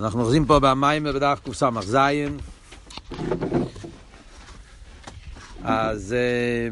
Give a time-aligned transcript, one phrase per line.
[0.00, 1.96] אנחנו אוחזים פה במים בדף קס"ז.
[5.64, 6.68] אז אה,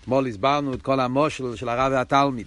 [0.00, 2.46] אתמול הסברנו את כל המושל של הרב והתלמיד.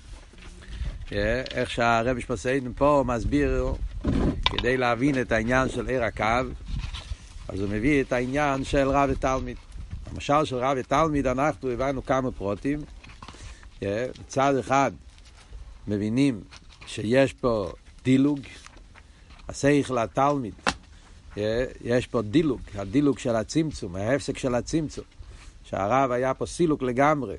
[1.11, 3.73] אה, איך שהרב משפסיידן פה מסביר
[4.45, 6.49] כדי להבין את העניין של עיר הקו,
[7.47, 9.57] אז הוא מביא את העניין של רב ותלמיד.
[10.11, 12.79] המשל של רב ותלמיד, אנחנו הבנו כמה פרוטים.
[13.83, 14.91] אה, מצד אחד
[15.87, 16.41] מבינים
[16.85, 17.71] שיש פה
[18.03, 18.39] דילוג,
[19.53, 20.53] השכל התלמיד,
[21.83, 25.05] יש פה דילוג, הדילוג של הצמצום, ההפסק של הצמצום,
[25.63, 27.35] שהרב היה פה סילוק לגמרי.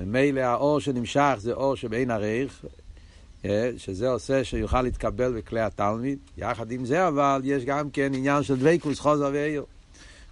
[0.00, 2.64] ממילא האור שנמשך זה אור שבין הרייך,
[3.76, 6.18] שזה עושה שיוכל להתקבל בכלי התלמיד.
[6.38, 9.64] יחד עם זה אבל יש גם כן עניין של דבקוס חוזר ועיר.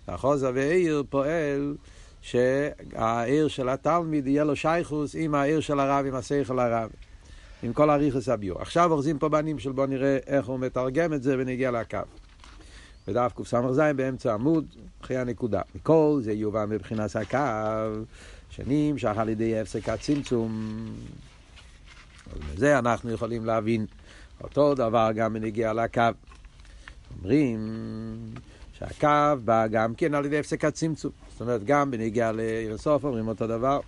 [0.09, 1.77] והחוזר ועיר פועל
[2.23, 6.91] שהעיר של התלמיד יהיה לו שייכוס עם העיר של הרב, עם השכל הרב.
[7.63, 8.63] עם כל אריכוס הביור.
[8.63, 11.99] עכשיו אוחזים פה בנים של בוא נראה איך הוא מתרגם את זה ונגיע לקו.
[13.09, 14.65] בדף קס"ז באמצע עמוד,
[15.03, 15.61] אחרי הנקודה.
[15.75, 17.39] מכל זה יובא מבחינת הקו,
[18.51, 20.87] שנמשך על ידי הפסק הצמצום.
[22.55, 23.87] בזה אנחנו יכולים להבין
[24.45, 26.03] אותו דבר גם בנגיע לקו.
[27.19, 27.61] אומרים
[28.73, 31.13] שהקו בא גם כן על ידי הפסק הצמצום.
[31.33, 33.81] זאת אומרת, גם בנגיע לאירסוף אומרים אותו דבר.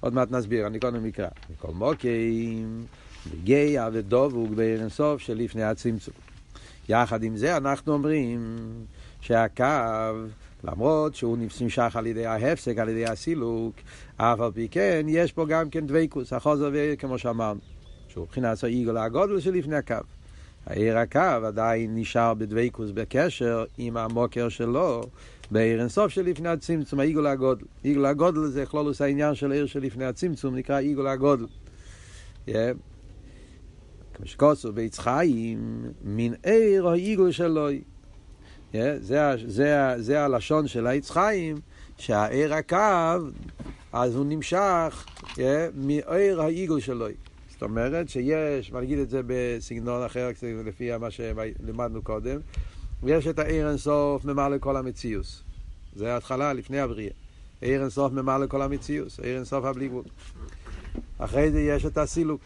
[0.00, 1.28] עוד מעט נסביר, אני קודם מקרא.
[1.50, 2.84] מכל מוקים,
[3.26, 6.14] בגיע ודובוק בערן סוף שלפני הצמצום.
[6.88, 8.68] יחד עם זה אנחנו אומרים
[9.20, 9.64] שהקו,
[10.64, 13.74] למרות שהוא נמשך על ידי ההפסק, על ידי הסילוק,
[14.16, 17.60] אף על פי כן יש פה גם כן דבקוס, החוזר כמו שאמרנו,
[18.08, 19.94] שהוא מבחינת העיגול הגודל שלפני הקו.
[20.66, 25.02] העיר הקו עדיין נשאר בדבקוס בקשר עם המוקר שלו
[25.50, 27.64] בעיר אינסוף שלפני הצמצום, העיגול הגודל.
[27.82, 31.46] עיגול הגודל זה כלולוס העניין של העיר שלפני הצמצום, נקרא עיגול הגודל.
[32.48, 32.52] Yeah.
[34.20, 37.82] כמו שכוסו בעץ חיים, מן עיר העיגול שלוי.
[38.72, 38.76] Yeah,
[39.96, 41.56] זה, הלשון של העץ חיים,
[41.98, 42.76] שהעיר הקו,
[43.92, 45.06] אז הוא נמשך
[45.74, 47.12] מעיר העיגול שלוי.
[47.50, 50.28] זאת אומרת שיש, ואני אגיד את זה בסגנון אחר,
[50.64, 52.40] לפי מה שלמדנו קודם,
[53.02, 55.42] ויש את העיר אינסוף ממלא כל המציאוס.
[55.94, 57.12] זה ההתחלה, לפני הבריאה.
[57.60, 60.04] עיר אינסוף ממלא כל המציאוס, עיר אינסוף הבלי גבול.
[61.18, 62.40] אחרי זה יש את הסילוק.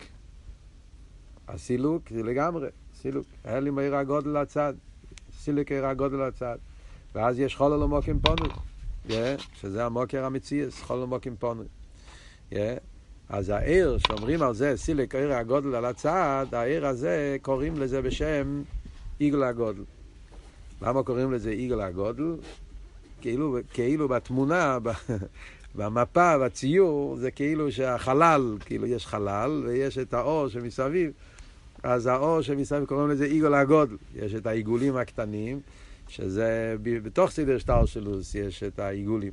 [1.48, 3.26] הסילוק זה לגמרי, סילוק.
[3.44, 4.74] לי מהיר הגודל לצד,
[5.38, 6.56] סילוק עיר הגודל לצד.
[7.14, 8.54] ואז יש חול למוקים פונו,
[9.08, 9.12] yeah,
[9.60, 11.62] שזה המוקר המציאס, חול למוקים פונו.
[12.50, 12.56] Yeah.
[13.28, 18.62] אז העיר, שאומרים על זה, סילק עיר הגודל על הצד, העיר הזה, קוראים לזה בשם
[19.18, 19.82] עיגל הגודל.
[20.82, 22.36] למה קוראים לזה עיגל הגודל?
[23.20, 24.78] כאילו, כאילו בתמונה,
[25.74, 31.12] במפה, בציור, זה כאילו שהחלל, כאילו יש חלל ויש את האור שמסביב,
[31.84, 33.96] אז האור שמסביב קוראים לזה עיגול הגודל.
[34.14, 35.60] יש את העיגולים הקטנים,
[36.08, 39.32] שזה בתוך סדר שטר שלוס יש את העיגולים,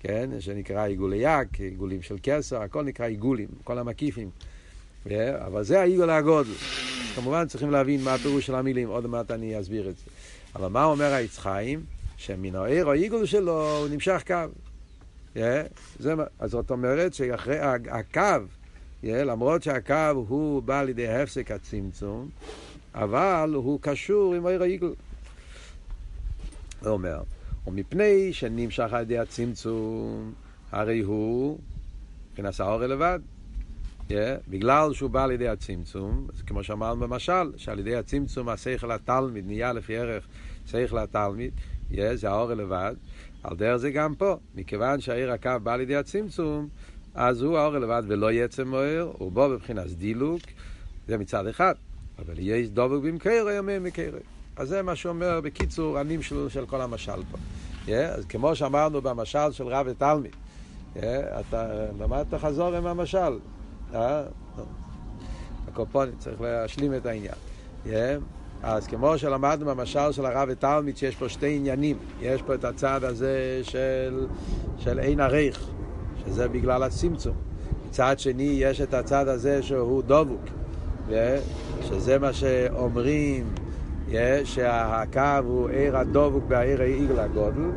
[0.00, 0.30] כן?
[0.40, 4.30] שנקרא עיגולי יק, עיגולים של כסר, הכל נקרא עיגולים, כל המקיפים.
[5.16, 6.52] אבל זה העיגול הגודל.
[7.14, 10.04] כמובן צריכים להבין מה הפירוש של המילים, עוד מעט אני אסביר את זה.
[10.56, 11.80] אבל מה אומר העץ חיים?
[12.16, 14.34] שמן העיר או עיגול שלו הוא נמשך קו.
[15.34, 15.38] Yeah,
[15.98, 18.61] זה, אז זאת אומרת שאחרי הקו, yeah,
[19.02, 22.28] למרות שהקו הוא בא לידי הפסק הצמצום,
[22.94, 24.94] אבל הוא קשור עם העיר העיגול.
[26.80, 27.22] הוא אומר,
[27.66, 30.32] ומפני שנמשך על ידי הצמצום,
[30.72, 31.58] הרי הוא,
[32.30, 33.20] מבחינת האור לבד.
[34.08, 34.14] Yeah,
[34.48, 39.72] בגלל שהוא בא על ידי הצמצום, כמו שאמרנו במשל, שעל ידי הצמצום השכל התלמיד נהיה
[39.72, 40.26] לפי ערך
[40.66, 41.52] שכל התלמיד,
[41.92, 42.94] yeah, זה האור לבד.
[43.42, 46.68] על דרך זה גם פה, מכיוון שהעיר הקו בא לידי הצמצום,
[47.14, 50.40] אז הוא האור לבד ולא יצא מוער, הוא בו בבחינת דילוק,
[51.08, 51.74] זה מצד אחד.
[52.18, 54.18] אבל יש דובק במקרה, ימי מקרה.
[54.56, 57.38] אז זה מה שאומר בקיצור הנים שלו של כל המשל פה.
[57.86, 60.32] Yeah, אז כמו שאמרנו במשל של רב ותלמיד,
[60.96, 61.00] yeah,
[61.40, 63.38] אתה למדת חזור עם המשל.
[63.94, 64.22] אה?
[65.68, 67.34] הקופונים צריך להשלים את העניין.
[67.86, 67.90] Yeah.
[68.62, 71.98] אז כמו שלמדנו במשל של הרב ותלמיד, שיש פה שתי עניינים.
[72.20, 74.26] יש פה את הצד הזה של,
[74.78, 75.68] של אין עריך,
[76.26, 77.34] שזה בגלל הצמצום.
[77.88, 80.44] מצד שני, יש את הצד הזה שהוא דבוק,
[81.82, 83.44] שזה מה שאומרים,
[84.44, 87.70] שהקו הוא עיר הדבוק בעיר העיגל הגודל.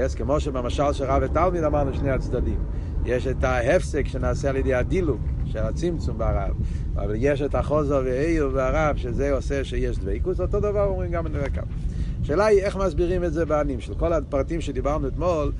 [0.00, 2.58] אז כמו שבמשל של רב ותלמיד אמרנו שני הצדדים.
[3.04, 6.54] יש את ההפסק שנעשה על ידי הדילוג של הצמצום ברב,
[6.96, 11.62] אבל יש את החוזר ועיר ברב, שזה עושה שיש דבקות, אותו דבר אומרים גם בנרקם.
[12.22, 15.52] השאלה היא איך מסבירים את זה בענים של כל הפרטים שדיברנו אתמול,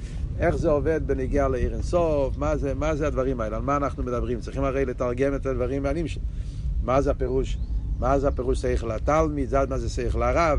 [0.43, 4.03] איך זה עובד בנגיעה לעיר אינסוף, מה זה, מה זה הדברים האלה, על מה אנחנו
[4.03, 4.41] מדברים.
[4.41, 6.21] צריכים הרי לתרגם את הדברים בענים של...
[6.83, 7.59] מה זה הפירוש,
[7.99, 10.59] מה זה הפירוש שכל התלמיד, מה זה שכל הרב,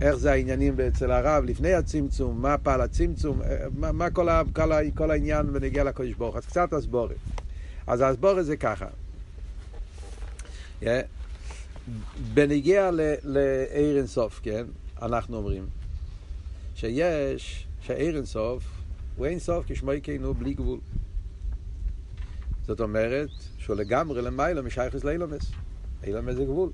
[0.00, 3.40] איך זה העניינים אצל הרב לפני הצמצום, מה פעל הצמצום,
[3.78, 7.16] מה, מה כל, ה, כל, ה, כל העניין בנגיע לקודש ברוך אז קצת הסבורת.
[7.86, 8.86] אז הסבורת זה ככה.
[10.82, 10.86] Yeah.
[12.34, 12.90] בנגיע
[13.22, 14.64] לעיר אינסוף, כן,
[15.02, 15.66] אנחנו אומרים
[16.74, 18.83] שיש, שעיר אינסוף
[19.16, 20.78] הוא אינסוף כשמו יקיינו בלי גבול.
[22.66, 23.28] זאת אומרת
[23.58, 25.52] שהוא לגמרי למעלה משייכס לאילומס.
[26.06, 26.70] אילומס זה גבול.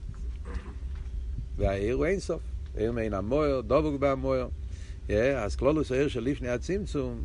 [1.57, 2.43] והעיר הוא אינסוף.
[2.77, 4.49] עיר מעין המויר, דבוק בהמויר.
[5.37, 7.21] אז כלולוס העיר של לפני הצמצום,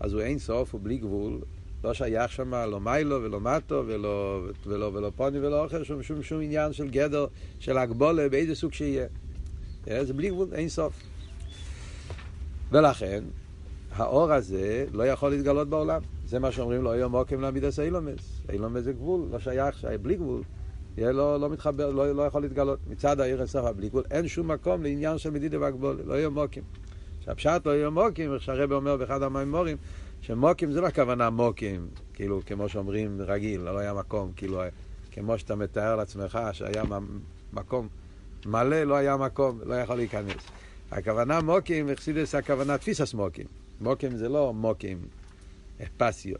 [0.00, 1.40] אז הוא אינסוף, הוא בלי גבול.
[1.84, 6.22] לא שייך שם לא מיילו ולא מטו ולא, ולא, ולא פוני ולא אחר, שום, שום,
[6.22, 7.26] שום עניין של גדר,
[7.60, 9.06] של הגבולה, באיזה סוג שיהיה.
[10.02, 11.02] זה בלי גבול, אין סוף.
[12.72, 13.24] ולכן,
[13.96, 16.00] האור הזה לא יכול להתגלות בעולם.
[16.26, 18.42] זה מה שאומרים לו, היום מוקים לעמידס אילומס.
[18.52, 20.42] אילומס זה גבול, לא שייך, שייך בלי גבול.
[20.96, 22.78] יהיה לא, לא מתחבר, לא, לא יכול להתגלות.
[22.86, 26.62] מצד העיר הסוף הבלי גבול, אין שום מקום לעניין של מדידה והגבולה, לא יהיו מוקים.
[27.20, 29.76] שהפשט לא יהיו מוקים, איך שהרבא אומר באחד המימורים,
[30.20, 34.62] שמוקים זה לא הכוונה מוקים, כאילו, כמו שאומרים רגיל, לא היה מקום, כאילו,
[35.12, 36.82] כמו שאתה מתאר לעצמך, שהיה
[37.52, 37.88] מקום
[38.46, 40.36] מלא, לא היה מקום, לא יכול להיכנס.
[40.90, 43.46] הכוונה מוקים, אכסידס הכוונה תפיסס מוקים.
[43.80, 44.98] מוקים זה לא מוקים,
[45.96, 46.36] פסיו.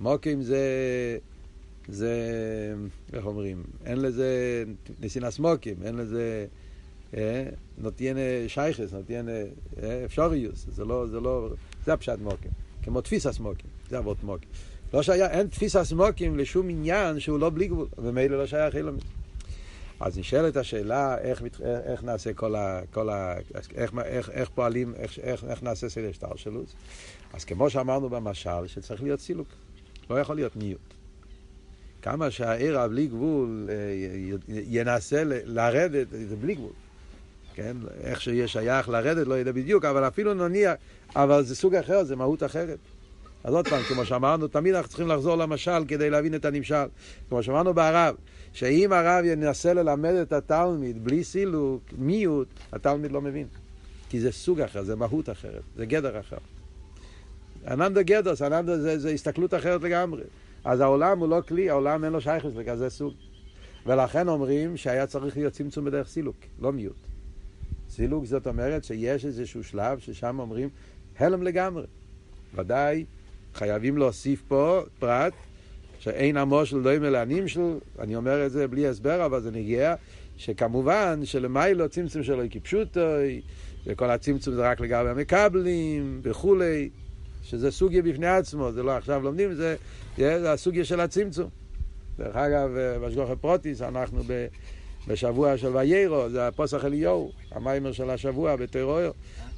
[0.00, 0.58] מוקים זה,
[1.88, 2.14] זה,
[3.12, 4.64] איך אומרים, אין לזה
[5.00, 6.46] נסינס מוקים, אין לזה,
[7.16, 7.44] אה,
[7.78, 8.14] נותן
[8.48, 9.26] שייכס, נותן
[9.82, 11.48] אה, אפשריוס, זה לא, זה לא,
[11.84, 12.50] זה הפשט מוקים.
[12.82, 14.48] כמו תפיסה סמוקים, זה אבות מוקים.
[14.94, 19.04] לא שייך, אין תפיסה סמוקים לשום עניין שהוא לא בלי גבול, ומילא לא שייך אילומית.
[20.02, 22.80] אז נשאלת השאלה איך, איך נעשה כל ה...
[22.90, 23.34] כל ה
[23.74, 26.62] איך, איך, איך פועלים, איך, איך, איך נעשה סדר שטר שלו.
[27.32, 29.48] אז כמו שאמרנו במשל, שצריך להיות סילוק.
[30.10, 30.94] לא יכול להיות מיעוט.
[32.02, 33.74] כמה שהעיר הבלי גבול אה,
[34.48, 36.72] ינסה לרדת, זה בלי גבול.
[37.54, 37.76] כן?
[38.00, 40.74] איך שיהיה שייך לרדת, לא יודע בדיוק, אבל אפילו נניח,
[41.16, 42.78] אבל זה סוג אחר, זה מהות אחרת.
[43.44, 46.84] אז עוד פעם, כמו שאמרנו, תמיד אנחנו צריכים לחזור למשל כדי להבין את הנמשל.
[47.28, 48.14] כמו שאמרנו בערב,
[48.52, 53.46] שאם הרב ינסה ללמד את התלמיד בלי סילוק, מיעוט, התלמיד לא מבין.
[54.08, 56.36] כי זה סוג אחר, זה מהות אחרת, זה גדר אחר.
[57.66, 60.22] אננדה גדוס, אננדה זה, זה הסתכלות אחרת לגמרי.
[60.64, 63.14] אז העולם הוא לא כלי, העולם אין לו שייכות לכזה סוג.
[63.86, 66.96] ולכן אומרים שהיה צריך להיות צמצום בדרך סילוק, לא מיעוט.
[67.90, 70.68] סילוק זאת אומרת שיש איזשהו שלב ששם אומרים
[71.18, 71.86] הלם לגמרי.
[72.54, 73.04] ודאי
[73.54, 75.32] חייבים להוסיף פה פרט
[75.98, 77.60] שאין עמו של דומה לענים של,
[77.98, 79.94] אני אומר את זה בלי הסבר, אבל זה נגיע,
[80.36, 83.00] שכמובן שלמיילו צמצום שלו כפשוטו,
[83.86, 86.90] וכל הצמצום זה רק לגבי המקבלים וכולי,
[87.42, 89.76] שזה סוגיה בפני עצמו, זה לא עכשיו לומדים, זה,
[90.16, 91.48] זה הסוגיה של הצמצום.
[92.18, 92.70] דרך אגב,
[93.04, 94.46] בשגוח הפרוטיס אנחנו ב...
[95.08, 99.12] בשבוע של ויירו, זה הפוסח אליהו, המיימר של השבוע בטרויר,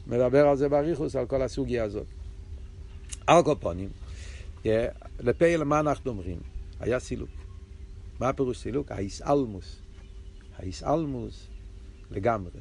[0.06, 2.06] מדבר על זה באריכוס, על כל הסוגיה הזאת.
[3.26, 3.88] על כל פונים,
[5.20, 6.38] לפה למה אנחנו אומרים?
[6.80, 7.30] היה סילוק.
[8.20, 8.92] מה הפירוש סילוק?
[8.92, 9.76] האיסאלמוס.
[10.56, 11.46] האיסאלמוס
[12.10, 12.60] לגמרי.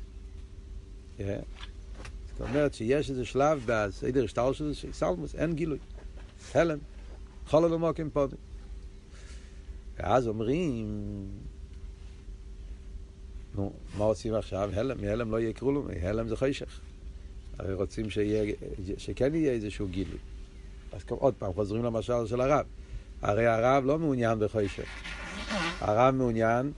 [1.18, 1.28] זאת
[2.40, 5.78] אומרת שיש איזה שלב בסדר שטר של זה, שאיסאלמוס, אין גילוי.
[6.56, 6.80] הלם.
[7.48, 8.38] חול אלמוקים פודים.
[9.98, 10.88] ואז אומרים,
[13.56, 14.70] נו, מה עושים עכשיו?
[14.74, 16.80] הלם, מהלם לא יקראו לו, הלם זה חשך.
[17.60, 18.54] הרי רוצים שיהיה,
[18.98, 20.20] שכן יהיה איזשהו גילוי.
[20.96, 22.66] אז עוד פעם, חוזרים למשל של הרב.
[23.22, 24.86] הרי הרב לא מעוניין בחשך.
[25.82, 26.72] הרב מעוניין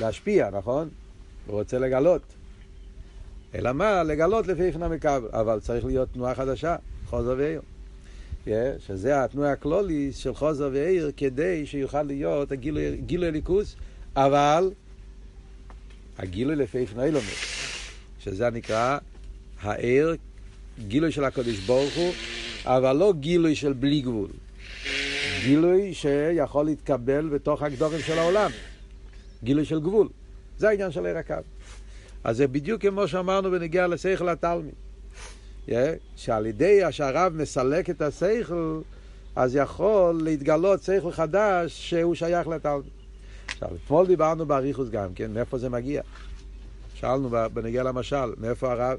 [0.00, 0.88] להשפיע, נכון?
[1.46, 2.22] הוא רוצה לגלות.
[3.54, 4.02] אלא מה?
[4.02, 5.28] לגלות לפי איכן המקבל.
[5.32, 7.60] אבל צריך להיות תנועה חדשה, חוזר ועיר.
[8.86, 13.76] שזה התנועה הקלוליס של חוזר ועיר, כדי שיוכל להיות הגילוי הליכוס,
[14.16, 14.70] אבל
[16.18, 17.44] הגילוי לפי איכן אילומס,
[18.18, 18.98] שזה נקרא
[19.60, 20.16] העיר,
[20.88, 22.12] גילוי של הקדוש ברוך הוא,
[22.68, 24.28] אבל לא גילוי של בלי גבול.
[25.44, 28.50] גילוי שיכול להתקבל בתוך הגדורים של העולם.
[29.44, 30.08] גילוי של גבול.
[30.58, 31.34] זה העניין של עיר הקו.
[32.24, 34.74] אז זה בדיוק כמו שאמרנו בנגיע לשכל התלמיד.
[35.68, 35.70] Yeah,
[36.16, 38.80] שעל ידי שהרב מסלק את השכל,
[39.36, 42.92] אז יכול להתגלות שכל חדש שהוא שייך לתלמיד.
[43.46, 46.02] עכשיו, אתמול דיברנו באריכוס גם כן, מאיפה זה מגיע.
[46.94, 48.98] שאלנו בנגיע למשל, מאיפה הרב,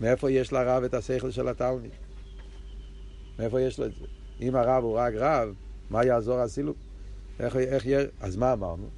[0.00, 1.90] מאיפה יש לרב את השכל של התלמיד?
[3.38, 4.06] מאיפה יש לו את זה?
[4.40, 5.54] אם הרב הוא רק רב,
[5.90, 6.76] מה יעזור הסילוק?
[7.40, 8.04] איך, איך יהיה?
[8.20, 8.88] אז מה אמרנו?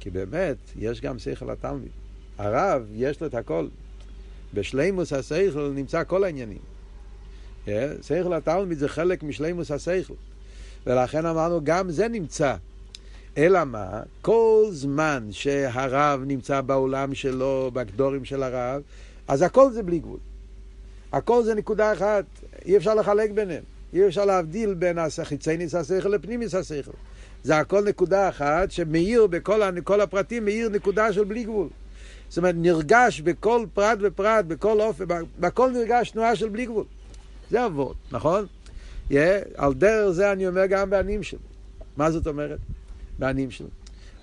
[0.00, 1.90] כי באמת, יש גם שכל לתלמיד.
[2.38, 3.68] הרב, יש לו את הכל.
[4.54, 6.58] בשלימוס השכל נמצא כל העניינים.
[7.66, 7.70] Yeah,
[8.02, 10.14] שכל התלמיד זה חלק משלימוס השכל.
[10.86, 12.54] ולכן אמרנו, גם זה נמצא.
[13.38, 14.02] אלא מה?
[14.22, 18.82] כל זמן שהרב נמצא בעולם שלו, בגדורים של הרב,
[19.28, 20.18] אז הכל זה בלי גבול.
[21.12, 22.24] הכל זה נקודה אחת,
[22.64, 23.62] אי אפשר לחלק ביניהם.
[23.92, 26.90] אי אפשר להבדיל בין החיצייניס השכל לפנימיס השכל.
[27.42, 31.68] זה הכל נקודה אחת שמאיר בכל הפרטים, מאיר נקודה של בלי גבול.
[32.28, 35.04] זאת אומרת, נרגש בכל פרט ופרט, בכל אופן,
[35.40, 36.84] בכל נרגש תנועה של בלי גבול.
[37.50, 38.46] זה אבות, נכון?
[39.10, 39.14] Yeah,
[39.54, 41.38] על דרך זה אני אומר גם בענים שלו.
[41.96, 42.58] מה זאת אומרת?
[43.18, 43.68] בענים שלו.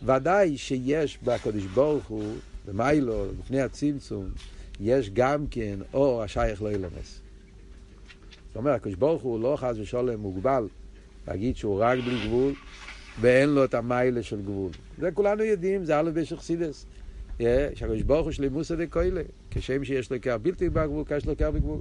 [0.06, 4.30] ודאי שיש בקדוש ברוך הוא, במיילו, לפני הצמצום,
[4.80, 7.25] יש גם כן אור השייך לא ילמס.
[8.56, 10.68] זאת אומרת, הקדוש ברוך הוא לא חס ושלום מוגבל
[11.28, 12.54] להגיד שהוא רק בלי גבול
[13.22, 14.72] ואין לו את המיילה של גבול.
[14.98, 16.86] זה כולנו יודעים, זה א' בשך סידס.
[17.40, 19.22] שהקדוש ברוך הוא שלימוסא דקוילה,
[19.52, 21.80] כשם שיש לו קר בלתי בגבול, כשיש לו קר בגבול.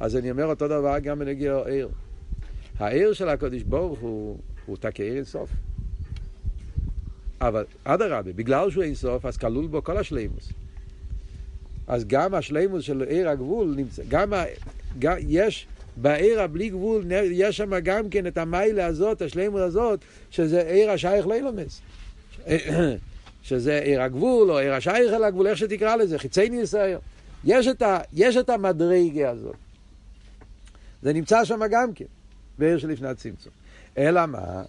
[0.00, 1.88] אז אני אומר אותו דבר גם בנגיע העיר.
[2.78, 5.50] העיר של הקדוש ברוך הוא, הוא תקעיר אינסוף.
[7.40, 10.52] אבל אדרבה, בגלל שהוא אינסוף, אז כלול בו כל השלימוס.
[11.86, 14.44] אז גם השלימוס של עיר הגבול נמצא, גם, ה,
[14.98, 15.66] גם יש
[16.02, 21.26] בעיר הבלי גבול, יש שם גם כן את המיילה הזאת, השלימוס הזאת, שזה עיר השייך
[21.26, 21.80] לאילומס.
[23.42, 27.00] שזה עיר הגבול, או עיר השייך אל הגבול, איך שתקרא לזה, חיצי ניסיון.
[27.44, 27.82] יש את,
[28.40, 29.56] את המדרגה הזאת.
[31.02, 32.04] זה נמצא שם גם כן,
[32.58, 33.52] בעיר שלפני הצמצום.
[33.98, 34.62] אלא מה?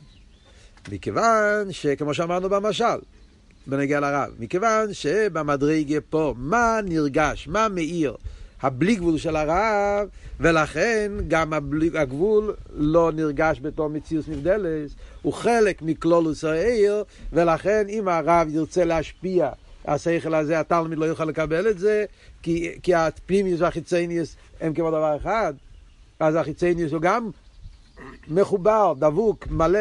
[0.92, 3.00] מכיוון שכמו שאמרנו במשל,
[3.68, 8.16] בנגיע לרב, מכיוון שבמדרגה פה, מה נרגש, מה מאיר?
[8.62, 10.08] הבלי גבול של הרב,
[10.40, 14.90] ולכן גם הבלי, הגבול לא נרגש בתור מציאות נבדלת,
[15.22, 17.04] הוא חלק מכלולוס העיר,
[17.34, 19.50] ולכן אם הרב ירצה להשפיע,
[19.86, 22.06] השכל הזה, התלמיד לא יוכל לקבל את זה,
[22.42, 25.54] כי, כי הפנימיוס והחיצניוס הם כמו דבר אחד,
[26.20, 27.30] אז החיצניוס הוא גם
[28.28, 29.80] מחובר, דבוק, מלא,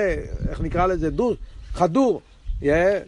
[0.49, 1.35] איך נקרא לזה, דור,
[1.73, 2.21] חדור,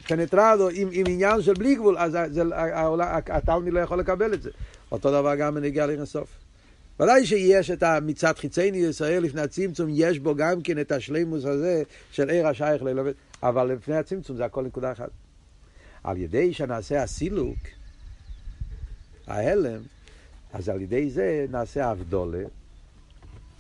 [0.09, 2.19] פנטרדו עם, עם עניין של בלי גבול, אז
[3.29, 4.51] התלמיד לא יכול לקבל את זה.
[4.93, 6.39] אותו דבר גם בנגיע לאינסוף.
[7.01, 11.83] ודאי שיש את המצד חיצייני ישראל לפני הצמצום, יש בו גם כן את השלימוס הזה
[12.11, 15.11] של עיר השייך ללמד, אבל לפני הצמצום זה הכל נקודה אחת.
[16.05, 17.59] על ידי שנעשה הסילוק,
[19.27, 19.81] ההלם,
[20.53, 22.45] אז על ידי זה נעשה הבדולה,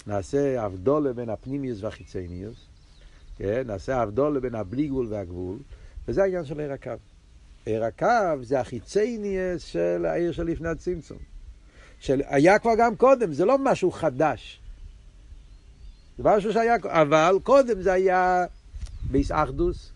[0.06, 2.66] נעשה הבדולה בין הפנימיוס והחיצייניוס,
[3.36, 3.62] כן?
[3.66, 5.58] נעשה הבדולה בין הבלי גבול והגבול,
[6.08, 6.90] וזה העניין של עיר הקו.
[7.64, 11.18] עיר הקו זה החיצייניוס של העיר שלפני הצמצום.
[12.00, 14.60] שהיה כבר גם קודם, זה לא משהו חדש.
[16.18, 18.44] זה משהו שהיה, אבל קודם זה היה
[19.10, 19.90] ביס אחדוס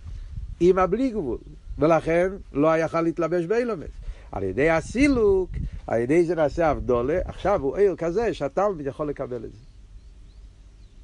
[0.61, 1.39] עם הבלי גבול,
[1.79, 3.91] ולכן לא היה יכול להתלבש באילומס.
[4.33, 5.51] על ידי הסילוק,
[5.87, 9.59] על ידי זה נעשה אבדולה, עכשיו הוא עיר כזה שהתלמיד יכול לקבל את זה.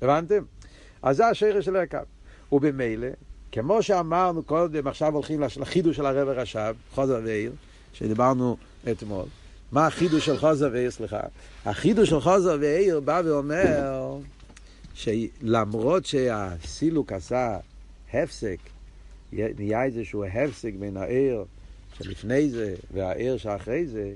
[0.02, 0.42] הבנתם?
[1.02, 1.98] אז זה השרש של הקו.
[2.52, 3.08] ובמילא,
[3.52, 7.52] כמו שאמרנו קודם, עכשיו הולכים לחידוש של הרב הרש"ב, חוזר ועיר,
[7.92, 8.56] שדיברנו
[8.90, 9.24] אתמול.
[9.72, 11.20] מה החידוש של חוזר ועיר, סליחה?
[11.64, 14.16] החידוש של חוזר ועיר בא ואומר
[14.94, 17.58] שלמרות שהסילוק עשה
[18.12, 18.58] הפסק,
[19.32, 21.44] נהיה איזשהו הפסק בין העיר
[21.98, 24.12] שלפני זה והעיר שאחרי זה,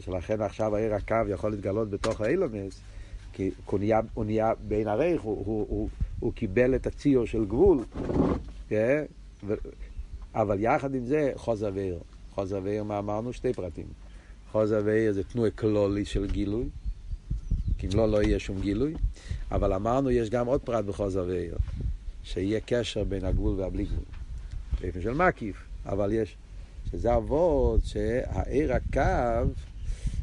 [0.00, 2.80] שלכן עכשיו העיר הקו יכול להתגלות בתוך האילומס,
[3.32, 5.88] כי הוא נהיה, הוא נהיה בין הרייך, הוא, הוא, הוא,
[6.20, 7.84] הוא קיבל את הציור של גבול,
[8.70, 9.04] ו,
[10.34, 11.98] אבל יחד עם זה חוזר ועיר.
[12.30, 13.32] חוזר ועיר, מה אמרנו?
[13.32, 13.86] שתי פרטים.
[14.52, 16.64] חוזר ועיר זה תנועה כלולי של גילוי,
[17.78, 18.94] כי אם לא, לא יהיה שום גילוי,
[19.50, 21.56] אבל אמרנו, יש גם עוד פרט בחוזר ועיר,
[22.22, 24.04] שיהיה קשר בין הגבול והבלי גבול.
[24.80, 25.56] באופן של מקיף,
[25.86, 26.36] אבל יש,
[26.90, 29.50] שזה אבות שהעיר הקו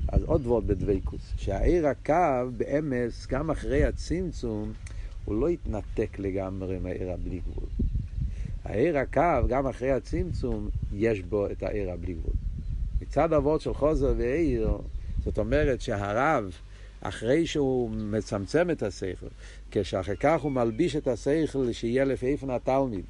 [0.07, 4.73] אז עוד ועוד בדוויקוס, שהעיר הקו באמס, גם אחרי הצמצום,
[5.25, 7.69] הוא לא התנתק לגמרי מהעיר הבלי גבול.
[8.63, 12.33] העיר הקו, גם אחרי הצמצום, יש בו את העיר הבלי גבול.
[13.01, 14.77] מצד אבות של חוזר ועיר,
[15.23, 16.51] זאת אומרת שהרב,
[17.01, 19.27] אחרי שהוא מצמצם את השכל,
[19.71, 23.05] כשאחר כך הוא מלביש את השכל שיהיה לפי איפן התלמיד,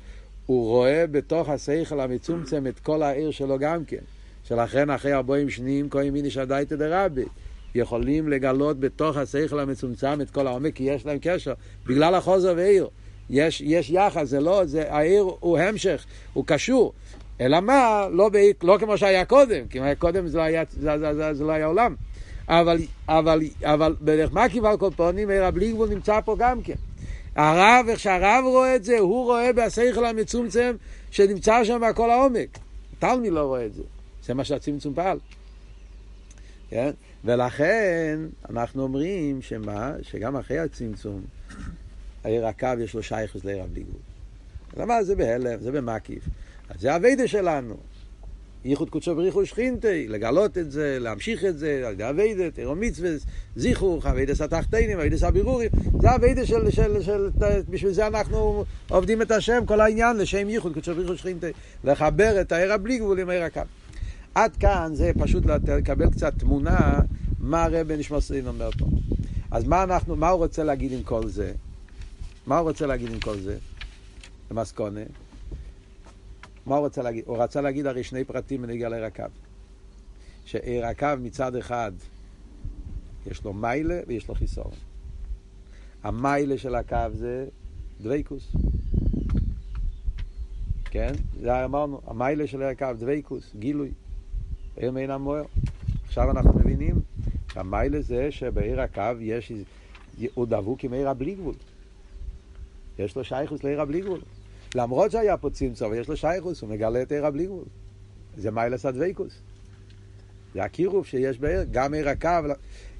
[0.45, 4.03] הוא רואה בתוך השכל המצומצם את כל העיר שלו גם כן.
[4.43, 7.25] שלכן אחרי ארבעים שנים כהן מיני שדייתא דרבי.
[7.75, 11.53] יכולים לגלות בתוך השכל המצומצם את כל העומק, כי יש להם קשר,
[11.85, 12.89] בגלל החוזר ועיר.
[13.29, 16.93] יש, יש יחס, זה לא, זה, העיר הוא המשך, הוא קשור.
[17.41, 20.97] אלא מה, לא, ב, לא כמו שהיה קודם, כי היה קודם זה לא היה, זה,
[20.99, 21.95] זה, זה, זה לא היה עולם.
[22.47, 22.77] אבל,
[23.09, 26.75] אבל, אבל בדרך מה קיבל כל פונים, עיר הבלי גבול נמצא פה גם כן.
[27.35, 30.75] הרב, איך שהרב רואה את זה, הוא רואה בשכל המצומצם
[31.11, 32.57] שנמצא שם בכל העומק.
[32.99, 33.83] תלמי לא רואה את זה.
[34.25, 35.17] זה מה שהצמצום פעל.
[36.69, 36.91] כן?
[37.25, 39.93] ולכן אנחנו אומרים שמה?
[40.01, 41.21] שגם אחרי הצמצום,
[42.23, 44.01] העיר הקו יש לו שייכוס לעיר הבלי גבול.
[44.77, 46.23] למה זה בהלם, זה במקיף.
[46.69, 47.75] אז זה הווידה שלנו.
[48.65, 53.09] ייחוד קודשו בריחו שכינתי, לגלות את זה, להמשיך את זה, על ידי הווידה, תירו מצווה,
[53.55, 55.69] זיכוך, הווידה סתחתנים, הווידה סבירורים,
[56.01, 56.09] זה
[56.45, 57.29] של, של, של, של,
[57.69, 61.47] בשביל זה אנחנו עובדים את השם, כל העניין, לשם ייחוד קודשו בריחו שכינתי,
[61.83, 63.61] לחבר את העיר הבלי גבול עם העיר הקו.
[64.35, 66.99] עד כאן זה פשוט לקבל קצת תמונה
[67.39, 68.85] מה הרב נשמע סרין אומר פה.
[69.51, 71.53] אז מה אנחנו, מה הוא רוצה להגיד עם כל זה?
[72.47, 73.57] מה הוא רוצה להגיד עם כל זה?
[74.51, 75.01] למסקונה.
[76.65, 77.23] מה הוא רוצה להגיד?
[77.27, 79.23] הוא רצה להגיד הרי שני פרטים בנגיע לעיר הקו.
[80.45, 81.91] שעיר הקו מצד אחד
[83.27, 84.71] יש לו מיילה ויש לו חיסון.
[86.03, 87.47] המיילה של הקו זה
[88.01, 88.55] דוויקוס.
[90.85, 91.13] כן?
[91.41, 93.91] זה אמרנו, המיילה של עיר הקו דוויקוס, גילוי.
[94.75, 95.43] עיר מעין המוער.
[96.05, 96.95] עכשיו אנחנו מבינים
[97.53, 99.51] שהמיילה זה שבעיר הקו יש,
[100.33, 101.55] הוא דבוק עם עיר הבלי גבול.
[102.99, 104.19] יש לו שייכוס לעיר הבלי גבול.
[104.75, 107.65] למרות שהיה פה צמצום, יש לו שייכוס, הוא מגלה את עיר הבלי גבול.
[108.37, 109.41] זה מיילס הדוויקוס.
[110.53, 112.29] זה הקירוב שיש בעיר, גם עיר הקו,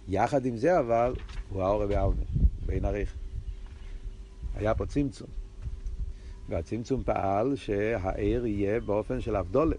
[0.08, 1.14] יחד עם זה אבל,
[1.50, 2.24] הוא האור בעלמה,
[2.66, 3.14] בין עריך.
[4.56, 5.28] היה פה צמצום.
[6.50, 9.78] והצמצום פעל שהעיר יהיה באופן של אבדולת.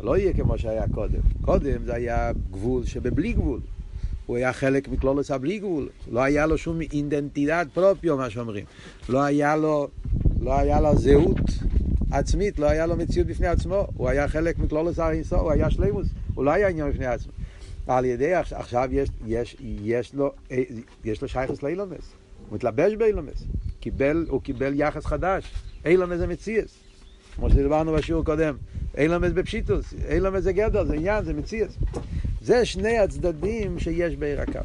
[0.00, 1.20] שלא יהיה כמו שהיה קודם.
[1.40, 3.60] קודם זה היה גבול שבבלי גבול.
[4.26, 5.88] הוא היה חלק מכלולוס הבלי גבול.
[6.10, 8.64] לא היה לו שום אינדנטידד פרופיו, מה שאומרים.
[9.08, 9.88] לא היה לו,
[10.40, 11.40] לא היה לו זהות
[12.10, 13.86] עצמית, לא היה לו מציאות בפני עצמו.
[13.96, 16.06] הוא היה חלק מכלולוס הריסו, הוא היה שלימוס.
[16.34, 17.32] הוא לא היה עניין בפני עצמו.
[17.86, 20.32] על ידי עכשיו יש, יש, יש לו,
[21.04, 22.12] יש לו שייכוס לאילומס.
[22.48, 23.44] הוא מתלבש באילומס.
[23.80, 25.52] קיבל, הוא קיבל יחס חדש.
[25.84, 26.89] אילומס זה מציאס.
[27.40, 28.56] כמו שדיברנו בשיעור קודם.
[28.98, 29.94] אילומס בפשיטוס.
[30.08, 31.76] אילומס זה גדר, זה עניין, זה מציאס.
[32.42, 34.60] זה שני הצדדים שיש בעיר הקו.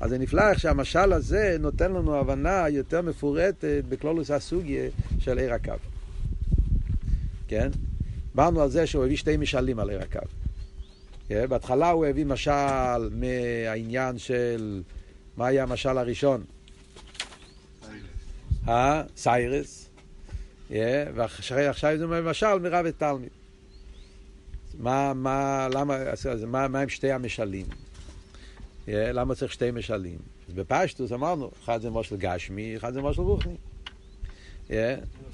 [0.00, 5.54] אז זה נפלא איך שהמשל הזה נותן לנו הבנה יותר מפורטת בכלולוס הסוגיה של עיר
[5.54, 5.72] הקו.
[7.48, 7.68] כן?
[8.30, 10.26] דיברנו על זה שהוא הביא שתי משלים על עיר הקו.
[11.28, 11.46] כן?
[11.48, 14.82] בהתחלה הוא הביא משל מהעניין של
[15.36, 16.44] מה היה המשל הראשון?
[19.16, 19.83] סיירס.
[21.14, 23.28] ועכשיו זה משל מרב ותלמיד.
[24.78, 27.66] מה, מה, למה, אז מה, מה הם שתי המשלים?
[28.88, 30.18] למה צריך שתי משלים?
[30.54, 33.56] בפשטוס אמרנו, אחד זה מושל גשמי, אחד זה מושל רוחני.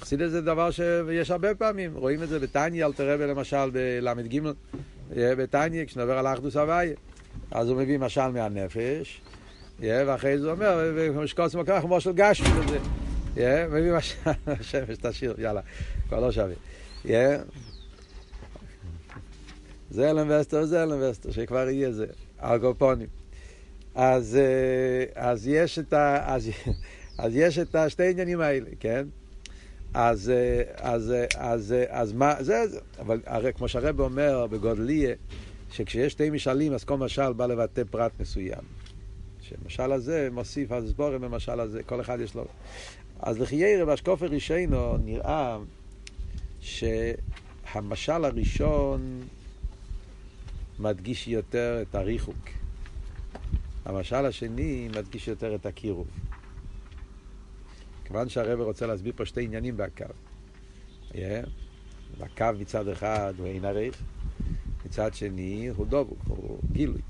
[0.01, 4.39] חסידס זה דבר שיש הרבה פעמים, רואים את זה בתניא, אל תראה למשל בל"ג,
[5.15, 6.95] בתניא, כשנדבר על אחדוס הוויה.
[7.51, 9.21] אז הוא מביא משל מהנפש,
[9.79, 12.47] ואחרי זה הוא אומר, ומשקוס מקרח מושל גשמי.
[13.37, 14.15] מביא משל,
[14.47, 15.61] השמש תשאיר, יאללה,
[16.07, 16.55] כבר לא שווה.
[19.91, 22.05] זה אלם וסטר, זה אלם וסטר, שכבר יהיה זה,
[22.43, 23.07] ארגופונים.
[23.95, 24.39] אז,
[25.15, 26.49] אז, יש את ה, אז,
[27.23, 29.05] אז יש את השתי עניינים האלה, כן?
[29.93, 30.31] אז,
[30.75, 35.15] אז, אז, אז מה, זה, זה, אבל הרי כמו שהרב אומר בגודליה,
[35.71, 38.63] שכשיש שתי משלים, אז כל משל בא לבטא פרט מסוים.
[39.41, 42.45] שמשל הזה מוסיף אז סבורם במשל הזה, כל אחד יש לו.
[43.21, 45.57] אז לחיירה באשקופר רישיינו נראה
[46.59, 49.21] שהמשל הראשון
[50.79, 52.49] מדגיש יותר את הריחוק.
[53.85, 56.07] המשל השני מדגיש יותר את הקירוב.
[58.05, 60.05] כיוון שהרבר רוצה להסביר פה שתי עניינים בקו.
[61.11, 61.15] Yeah.
[62.19, 64.03] הקו מצד אחד הוא אין עריך,
[64.85, 67.01] מצד שני הוא דובוק, הוא גילוי.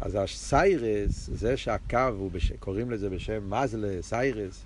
[0.00, 2.52] אז הסיירס, זה שהקו, בש...
[2.52, 4.64] קוראים לזה בשם מזלה, סיירס,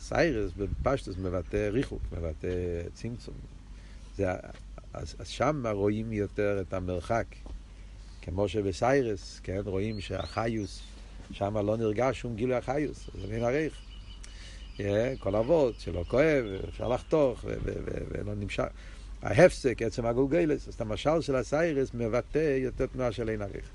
[0.00, 2.48] סיירס בפשטוס מבטא ריחוק, מבטא
[2.94, 3.34] צמצום.
[4.16, 4.26] זה
[4.92, 7.26] אז, אז שם רואים יותר את המרחק.
[8.22, 10.82] כמו שבסיירס, כן, רואים שהחיוס,
[11.32, 13.68] שם לא נרגש שום גילוי החיוס, זה מן.
[14.76, 14.80] Yeah,
[15.18, 18.64] כל אבות שלא כואב, אפשר לחתוך, ולא נמשך.
[19.22, 23.70] ההפסק, עצם הגולגלס, אז המשל של הסיירס מבטא יותר תנועה של אין עריך.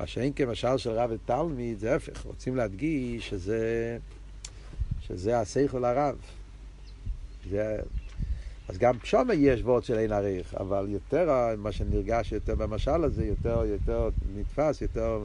[0.00, 3.98] מה שאין כמשל של רב ותלמיד, זה ההפך, רוצים להדגיש שזה,
[5.06, 6.16] שזה השכל הרב.
[7.50, 7.78] זה
[8.68, 13.24] אז גם שם יש וורד של אין עריך, אבל יותר, מה שנרגש יותר במשל הזה,
[13.24, 15.24] יותר, יותר נתפס, יותר,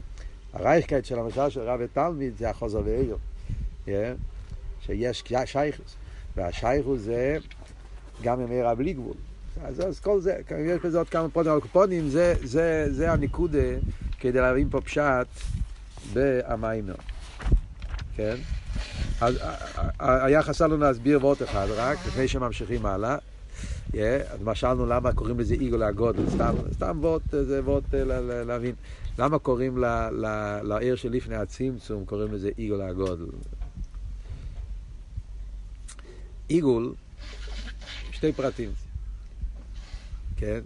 [0.53, 3.17] הרייכקייט של המשל של רב ותלמיד זה החוזר ואיר,
[3.87, 3.89] yeah?
[4.85, 5.95] שיש שייכוס,
[6.35, 7.37] והשייכוס זה
[8.23, 9.15] גם עם עיר בלי גבול.
[9.63, 13.77] אז, אז כל זה, יש בזה עוד כמה פרטים, אבל קופונים זה, זה, זה הניקודה
[14.19, 15.27] כדי להבין פה פשט
[16.13, 16.95] במיימר,
[18.15, 18.35] כן?
[19.21, 19.39] אז
[19.99, 23.17] היה חסר לנו להסביר וורט אחד רק, לפני שממשיכים הלאה.
[23.91, 23.95] Yeah,
[24.29, 27.83] אז משלנו למה קוראים לזה עיגול הגודל, סתם, סתם וורט, זה וורט
[28.45, 28.75] להבין.
[29.19, 29.77] למה קוראים
[30.63, 33.25] לעיר שלפני הצמצום, קוראים לזה עיגול הגודל.
[36.47, 36.93] עיגול,
[38.11, 38.69] שתי פרטים.
[40.37, 40.59] כן?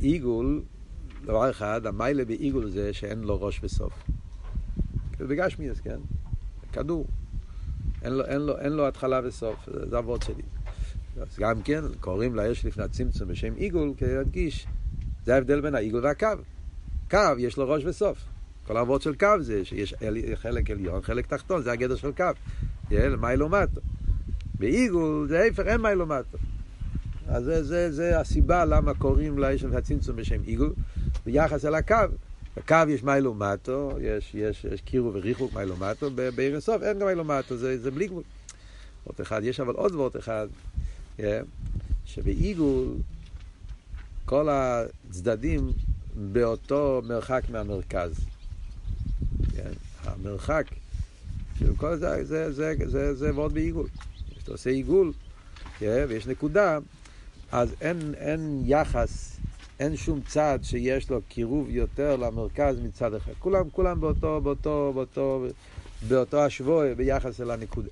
[0.00, 0.62] עיגול,
[1.24, 3.92] דבר אחד, המיילה בעיגול זה שאין לו ראש וסוף.
[5.18, 5.98] בגשמיאס, כן?
[6.72, 7.06] כדור.
[8.02, 10.42] אין לו, אין לו, אין לו התחלה וסוף, זה אבות שלי.
[11.20, 14.66] אז גם כן, קוראים לעיר שלפני הצמצום בשם עיגול, כדי להדגיש,
[15.24, 16.26] זה ההבדל בין העיגול והקו.
[17.10, 18.18] קו, יש לו ראש וסוף.
[18.66, 19.94] כל האבות של קו זה שיש
[20.34, 22.24] חלק עליון, חלק תחתון, זה הגדר של קו.
[23.20, 23.80] מיילומטו.
[24.58, 26.38] בעיגול זה ההפך, אין מיילומטו.
[27.28, 30.72] אז זה, זה, זה הסיבה למה קוראים לאיש הצמצום בשם עיגול,
[31.26, 31.94] ביחס אל הקו.
[32.56, 37.78] בקו יש מיילומטו, יש, יש, יש קירו וריחוק מיילומטו, בעיר הסוף אין גם מיילומטו, זה,
[37.78, 38.22] זה בלי גבול.
[39.06, 40.48] וורט אחד, יש אבל עוד וורט אחד,
[41.18, 41.22] yeah,
[42.04, 42.94] שבעיגול
[44.24, 45.72] כל הצדדים
[46.32, 48.14] באותו מרחק מהמרכז.
[49.56, 49.70] כן?
[50.04, 50.66] המרחק
[51.58, 53.86] של כל זה, זה, זה, זה, זה ועוד בעיגול.
[54.30, 55.12] כשאתה עושה עיגול,
[55.78, 56.04] כן?
[56.08, 56.78] ויש נקודה,
[57.52, 59.39] אז אין, אין יחס,
[59.80, 63.32] אין שום צד שיש לו קירוב יותר למרכז מצד אחד.
[63.38, 65.46] כולם, כולם באותו, באותו, באותו,
[66.08, 67.88] באותו השבוע ביחס אל הנקודה.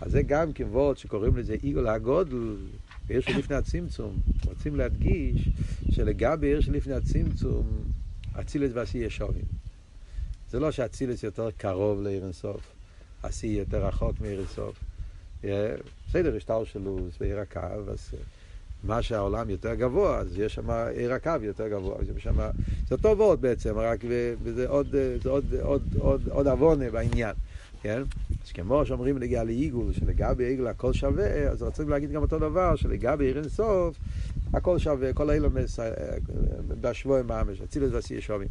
[0.00, 2.56] אז זה גם כבוד שקוראים לזה עיגול הגודל,
[3.08, 4.16] עיר שלפני הצמצום.
[4.46, 5.48] רוצים להדגיש
[5.90, 7.66] שלגבי עיר שלפני הצמצום,
[8.40, 9.44] אצילס ועשייה שווים.
[10.50, 12.60] זה לא שאצילס יותר קרוב לעיר אינסוף,
[13.22, 14.84] עשייה יותר רחוק מעיר אינסוף.
[16.08, 17.60] בסדר, יש שלו בעיר הקו,
[17.92, 18.14] אז
[18.84, 21.96] מה שהעולם יותר גבוה, אז יש שם עיר הקו יותר גבוה.
[22.16, 22.36] יש שם,
[22.88, 24.00] זה אותו וורט בעצם, רק
[24.42, 24.86] וזה עוד,
[25.22, 27.34] זה עוד, עוד, עוד, עוד עוונה בעניין.
[27.82, 28.02] כן?
[28.44, 32.76] אז כמו שאומרים לגבי לעיגול, שלגבי עיגול הכל שווה, אז רוצים להגיד גם אותו דבר,
[32.76, 33.96] שלגבי עיר אינסוף,
[34.54, 35.78] הכל שווה, כל האילומס,
[36.80, 38.48] בהשבוע ממש, אצילוס ועשייה שווים.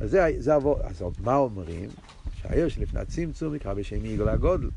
[0.00, 1.88] אז זה, זה עבור, אז מה אומרים?
[2.34, 4.68] שהעיר שלפני הצמצום נקרא בשם עיגול הגודל.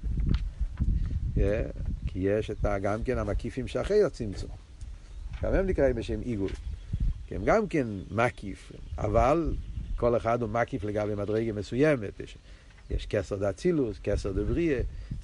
[2.13, 4.49] כי יש את גם כן המקיפים שאחרי הצמצום.
[5.43, 6.49] גם הם נקראים בשם עיגול.
[7.28, 9.54] כי הם גם כן מקיף, אבל
[9.95, 12.19] כל אחד הוא מקיף לגבי מדרגה מסוימת.
[12.19, 12.38] יש,
[12.89, 14.80] יש כסר דאצילוס, כסר דבריה,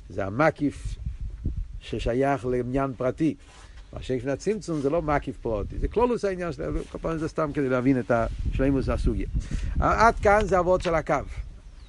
[0.10, 0.96] זה המקיף
[1.82, 3.36] ששייך לעניין פרטי.
[3.94, 7.52] מה שלפני הצמצום זה לא מקיף פרוטי, זה כלולוס העניין שלנו, כל פעם זה סתם
[7.54, 9.28] כדי להבין את השלימוס הסוגיה.
[9.80, 11.16] עד כאן זה אבות של הקו.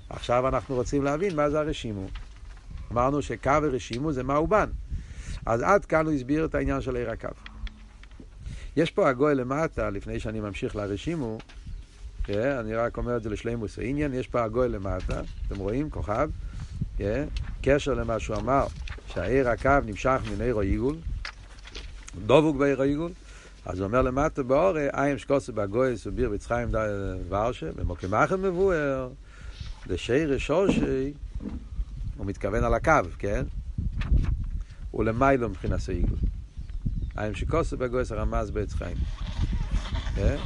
[0.08, 2.06] עכשיו אנחנו רוצים להבין מה זה הרשימו.
[2.92, 4.66] אמרנו שקו ורשימו זה מאובן.
[5.46, 7.28] אז עד כאן הוא הסביר את העניין של עיר הקו.
[8.76, 11.38] יש פה הגוי למטה, לפני שאני ממשיך לרשימו,
[12.24, 16.30] כן, אני רק אומר את זה לשלימוס העניין, יש פה הגוי למטה, אתם רואים, כוכב,
[16.96, 17.24] כן,
[17.62, 18.66] קשר למה שהוא אמר,
[19.06, 20.96] שהעיר הקו נמשך מן עיר העיגול,
[22.26, 23.10] דבוק בעיר העיגול,
[23.66, 26.68] אז הוא אומר למטה באורי, איים שקוסו בגוי סוביר בצחיים
[27.28, 29.08] ורשה, במוקם אחר מבואר,
[29.86, 31.12] לשיר שורשי,
[32.16, 33.44] הוא מתכוון על הקו, כן?
[34.94, 36.18] ולמיילו מבחינת העיגול.
[37.18, 38.96] איים שקוסו בגוי הרמז בעץ חיים.
[40.14, 40.36] כן?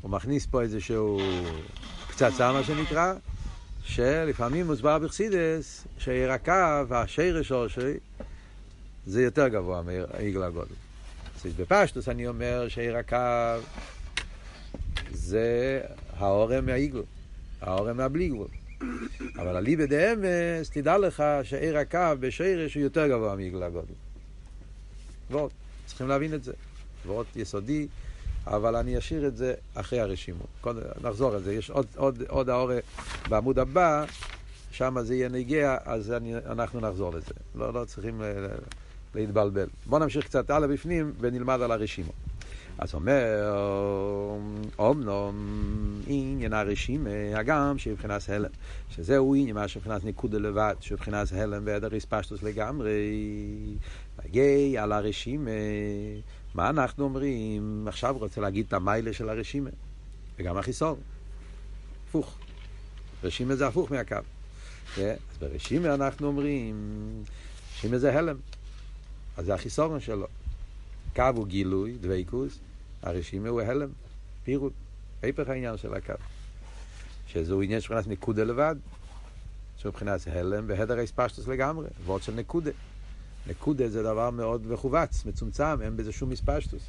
[0.00, 1.20] הוא מכניס פה איזשהו
[2.08, 3.14] פצצה, מה שנקרא,
[3.84, 7.92] שלפעמים מוסבר בחסידס, שעיר הקו, השרש שורשי,
[9.06, 10.74] זה יותר גבוה מהעיגל הגודל.
[11.44, 13.16] אז בפשטוס אני אומר שעיר הקו
[15.10, 15.80] זה
[16.16, 17.02] האורם מהעיגל,
[17.60, 18.48] האורם מהבלי גבול.
[19.36, 23.94] אבל אליבא דאמס, תדע לך שעיר הקו בשרש הוא יותר גבוה מעיגל הגודל.
[25.30, 25.50] ועוד,
[25.86, 26.52] צריכים להבין את זה.
[27.06, 27.86] ועוד יסודי,
[28.46, 30.46] אבל אני אשאיר את זה אחרי הרשימות.
[31.02, 32.78] נחזור על זה, יש עוד, עוד, עוד האורה
[33.28, 34.04] בעמוד הבא,
[34.70, 37.34] שם זה יהיה נגיע, אז אני, אנחנו נחזור לזה.
[37.54, 38.22] לא, לא צריכים
[39.14, 39.66] להתבלבל.
[39.86, 42.14] בואו נמשיך קצת הלאה בפנים ונלמד על הרשימות.
[42.78, 43.54] אז אומר,
[44.78, 45.36] אומנום
[46.06, 48.50] עניין הרשימה, הגם שבחינת הלם,
[48.90, 53.14] שזהו עניין מה שבחינת נקודה לבד, שבחינת הלם ועדר הספשטוס לגמרי,
[54.24, 55.50] מגיע על הרשימה,
[56.54, 57.84] מה אנחנו אומרים?
[57.88, 59.70] עכשיו רוצה להגיד את המיילה של הרשימה,
[60.38, 60.96] וגם החיסור.
[62.08, 62.38] הפוך.
[63.24, 64.16] רשימה זה הפוך מהקו.
[64.96, 66.74] אז ברשימה אנחנו אומרים,
[67.76, 68.36] רשימה זה הלם.
[69.36, 70.26] אז זה החיסורון שלו.
[71.16, 72.58] קו הוא גילוי, דוויקוס,
[73.02, 73.88] הרשימה הוא הלם,
[74.44, 74.72] פירוט,
[75.22, 76.12] היפך העניין של הקו.
[77.26, 78.76] שזהו עניין של נקודה לבד,
[79.76, 82.70] שמבחינת הלם והדר הספשטוס לגמרי, ועוד של נקודה.
[83.46, 86.82] נקודה זה דבר מאוד מכווץ, מצומצם, אין בזה שום מספשטוס.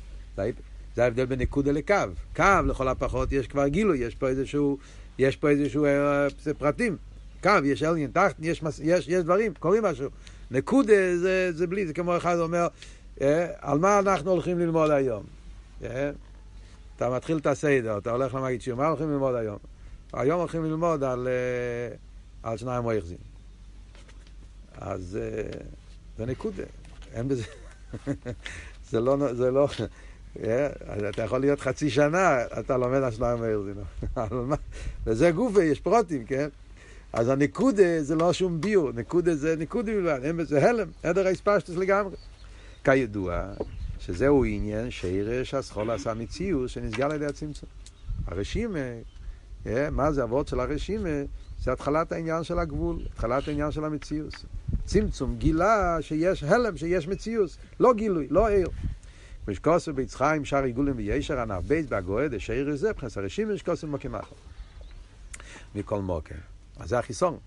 [0.95, 1.95] זה ההבדל בין נקודה לקו.
[2.35, 4.77] קו, לכל הפחות, יש כבר גילוי, יש פה איזשהו,
[5.17, 6.97] יש פה איזשהו אה, פרטים.
[7.43, 10.09] קו, יש אליין תחת, יש, יש, יש דברים, קוראים משהו.
[10.51, 12.67] נקודה זה, זה בלי, זה כמו אחד אומר,
[13.59, 15.23] על מה אנחנו הולכים ללמוד היום?
[15.83, 16.11] אה,
[16.95, 19.57] אתה מתחיל את הסדר, אתה הולך למגיד שיר, מה הולכים ללמוד היום?
[20.13, 21.95] היום הולכים ללמוד על, אה,
[22.43, 23.17] על שניים מויכזים.
[24.77, 25.19] אז
[26.17, 26.63] זה נקודה.
[27.13, 27.43] אין בזה...
[28.89, 29.33] זה לא...
[29.33, 29.67] זה לא
[30.37, 30.39] yeah,
[31.09, 33.63] אתה יכול להיות חצי שנה, אתה לומד על שלמה מאיר
[35.05, 36.49] וזה גופה, יש פרוטים, כן?
[37.13, 42.15] אז הנקודה זה לא שום ביור, נקודה זה נקודה בלבד, זה הלם, עדר האספשטוס לגמרי.
[42.83, 43.43] כידוע,
[43.99, 47.69] שזהו עניין שירש הסחול עשה מציאות שנסגל על ידי הצמצום.
[48.27, 48.79] הרשימה,
[49.91, 51.09] מה זה אבות של הרשימה?
[51.59, 54.45] זה התחלת העניין של הגבול, התחלת העניין של המציאות.
[54.85, 58.69] צמצום גילה שיש הלם, שיש מציאות, לא גילוי, לא עיר.
[59.47, 64.35] ושקוסו ביצחיים שער עיגולים וישר הנרבית בהגועד השעיר הזה, בכנס הרשימה שקוסו מוקים אחר.
[65.75, 66.35] מכל מוקר.
[66.79, 67.37] אז זה החיסון,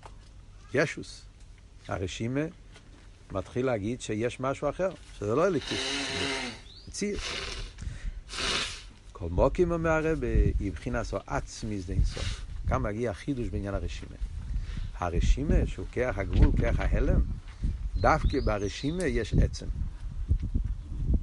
[0.75, 1.22] ישוס.
[1.88, 2.40] הרשימה
[3.32, 5.80] מתחיל להגיד שיש משהו אחר, שזה לא אליקוס,
[6.88, 7.20] מציאות.
[9.12, 12.44] כל מוקים אומר הרבי, מבחינת עצמיס די סוף.
[12.68, 14.16] כאן מגיע החידוש בעניין הרשימה.
[14.98, 17.20] הרשימה, שהוא כרך הגבול, כרך ההלם,
[17.96, 19.66] דווקא ברשימה יש עצם.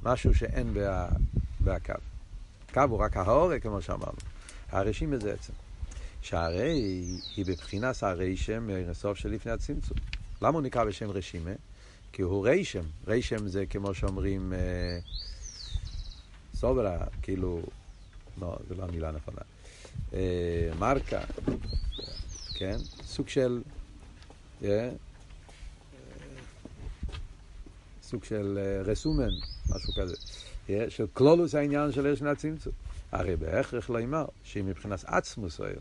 [0.02, 1.08] משהו שאין בה,
[1.60, 1.92] בקו.
[2.74, 4.18] קו הוא רק ההורק, כמו שאמרנו.
[4.70, 5.52] הרשימה זה עצם.
[6.20, 6.72] שהרי
[7.36, 9.96] היא בבחינת הרשם מהסוף של לפני הצמצום.
[10.42, 11.50] למה הוא נקרא בשם רשימה?
[12.14, 12.84] כי הוא רשם.
[13.06, 14.98] רשם זה כמו שאומרים אה,
[16.54, 17.62] סוברה, כאילו,
[18.40, 19.40] לא, זו לא המילה הנכונה.
[20.12, 21.20] אה, מרקה,
[22.54, 22.76] כן?
[23.04, 23.62] סוג של...
[24.64, 24.90] אה,
[28.02, 29.30] סוג של אה, רסומן,
[29.68, 30.16] משהו כזה.
[30.70, 32.72] אה, של כלולוס העניין של אש הצמצום.
[33.12, 35.80] הרי בהכרח לא אמר, שאם מבחינת עצמוס אויר,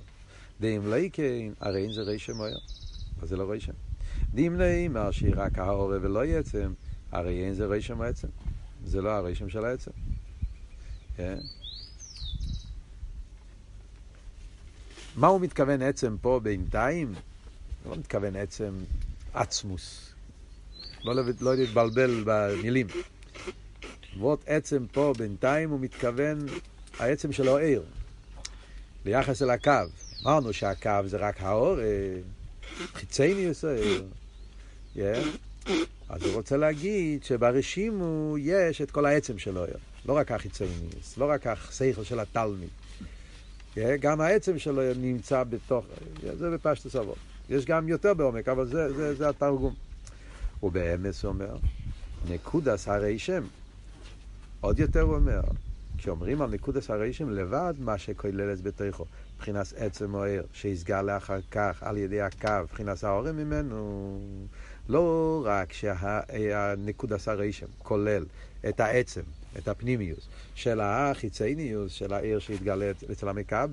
[0.61, 2.59] דאם לא יקין, הרי אין זה רשם אויר.
[3.21, 3.73] אז זה לא רשם.
[4.35, 6.73] דאם לא אמר שהיא רק העורב ולא יצם,
[7.11, 8.27] הרי אין זה רשם העצם.
[8.85, 9.91] זה לא הרשם של העצם.
[11.17, 11.37] כן?
[15.15, 17.13] מה הוא מתכוון עצם פה בינתיים?
[17.83, 18.73] הוא לא מתכוון עצם
[19.33, 20.13] עצמוס.
[21.03, 22.87] לא, לא להתבלבל במילים.
[24.17, 26.39] וורד עצם פה בינתיים הוא מתכוון
[26.99, 27.83] העצם שלו עיר.
[29.05, 29.71] ביחס אל הקו.
[30.25, 31.77] אמרנו שהקו זה רק האור,
[32.93, 34.03] חיצייני ישראל.
[34.95, 34.99] Yeah.
[36.09, 39.65] אז הוא רוצה להגיד שברשימו יש את כל העצם שלו,
[40.05, 42.69] לא רק החיצייניוס, לא רק השכל של התלמיד.
[43.77, 45.85] גם העצם שלו נמצא בתוך,
[46.37, 47.17] זה בפשטוס אבות.
[47.49, 49.73] יש גם יותר בעומק, אבל זה, זה, זה התרגום.
[50.63, 51.55] ובאמס הוא אומר,
[52.29, 53.43] נקודס הרי שם.
[54.61, 55.41] עוד יותר הוא אומר,
[55.97, 61.39] כשאומרים על נקודס הרי שם לבד, מה שכוללת בתוכו, מבחינת עצם או עיר, שיסגר לאחר
[61.51, 64.19] כך על ידי הקו, מבחינת העורם ממנו,
[64.89, 68.25] לא רק שהנקודס הרי שם כולל
[68.69, 69.21] את העצם,
[69.57, 73.69] את הפנימיוס של החיצייניוס, של העיר שהתגלה אצל המכבל,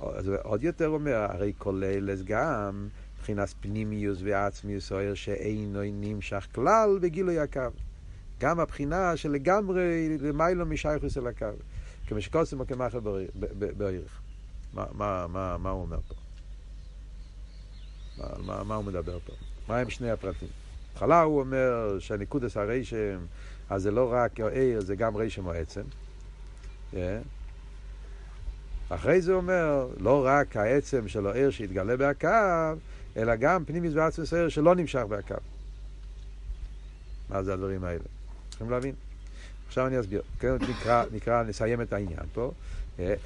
[0.00, 6.98] אז עוד יותר אומר, הרי כולל גם מבחינת פנימיוס ועצמיוס, או עיר שאינו נמשך כלל
[7.00, 7.60] בגילוי הקו.
[8.40, 11.46] גם הבחינה שלגמרי למיילו משייכוס אל הקו.
[12.06, 12.98] כמו שקוסם או כמחל
[13.58, 14.20] בערך.
[14.74, 16.14] מה, מה, מה, מה הוא אומר פה?
[18.18, 19.32] מה, מה, מה הוא מדבר פה?
[19.68, 20.48] מה הם שני הפרטים?
[20.92, 23.18] בהתחלה הוא אומר שהניקודס הרשם,
[23.70, 25.82] אז זה לא רק עיר, זה גם רשם או עצם.
[26.92, 26.96] Yeah.
[28.88, 32.28] אחרי זה הוא אומר, לא רק העצם של העיר שהתגלה בהקו,
[33.16, 35.34] אלא גם פנימיס ועצמס העיר שלא נמשך בהקו.
[37.28, 38.04] מה זה הדברים האלה?
[38.48, 38.94] צריכים להבין.
[39.68, 40.22] עכשיו אני אסביר.
[40.40, 42.52] כן, נקרא, נקרא, נסיים את העניין פה.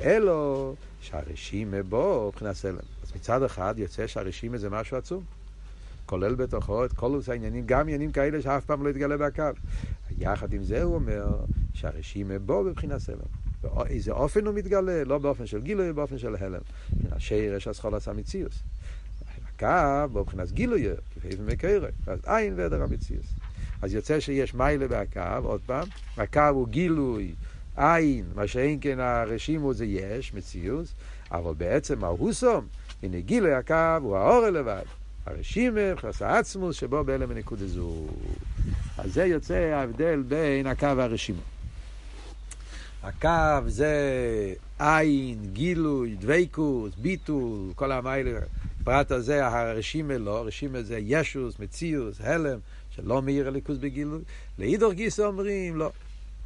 [0.00, 2.76] אלו שהרשימה בו מבחינת סלם.
[3.02, 5.24] אז מצד אחד יוצא שהרשימה זה משהו עצום.
[6.12, 9.42] כולל בתוכו את כל העניינים, גם עניינים כאלה שאף פעם לא יתגלה בהקו.
[10.18, 11.26] יחד עם זה הוא אומר
[11.74, 13.18] שהרשימה בו בבחינת סלם.
[13.62, 15.04] באיזה אופן הוא מתגלה?
[15.04, 16.60] לא באופן של גילוי, באופן של הלם.
[17.18, 18.62] שירש הסחול עשה מציאוס.
[19.46, 23.26] הקו בבחינת גילוי, כפי ומקרה, אז עין ועדר המציאוס.
[23.82, 27.34] אז יוצא שיש מיילה בהקו, עוד פעם, הקו הוא גילוי,
[27.76, 30.94] עין, מה שאין כן הרשימו זה יש, מציאוס,
[31.30, 32.66] אבל בעצם ההוסום,
[33.02, 35.01] הנה גילוי הקו הוא האור לבד.
[35.26, 38.06] הרשימה, מבחינת העצמוס, שבו בהלם ונקודה זו.
[38.98, 41.40] אז זה יוצא ההבדל בין הקו והרשימה.
[43.02, 48.40] הקו זה עין, גילוי, דבייקוס, ביטול, כל המיילה.
[48.84, 52.58] פרט הזה הרשימה לא, הרשימה זה ישוס, מציאוס, הלם,
[52.90, 54.20] שלא מאיר הליכוס בגילוי.
[54.58, 55.90] לאידור גיסא אומרים, לא.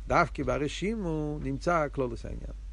[0.09, 2.66] דווקא ברשימו נמצא כלולוס העניין.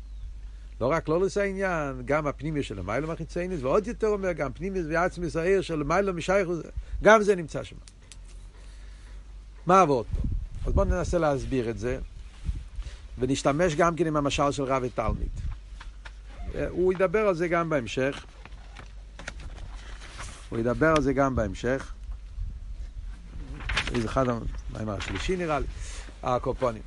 [0.81, 5.35] לא רק כלולוס העניין, גם הפנימי של המיילא מחיצייניס, ועוד יותר אומר, גם פנימי ועצמיס
[5.35, 6.59] העיר של מיילא משייכוס,
[7.03, 7.75] גם זה נמצא שם.
[9.65, 10.21] מה עבוד פה?
[10.65, 11.99] אז בואו ננסה להסביר את זה,
[13.19, 15.29] ונשתמש גם כן עם המשל של רב ותלמיד.
[16.69, 18.25] הוא ידבר על זה גם בהמשך.
[20.49, 21.91] הוא ידבר על זה גם בהמשך.
[23.95, 25.65] איזה אחד המאמר השלישי נראה לי,
[26.23, 26.81] הקופונים.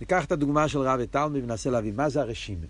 [0.00, 2.66] ניקח את הדוגמה של רב ותלמיד וננסה להבין מה זה הרשימה.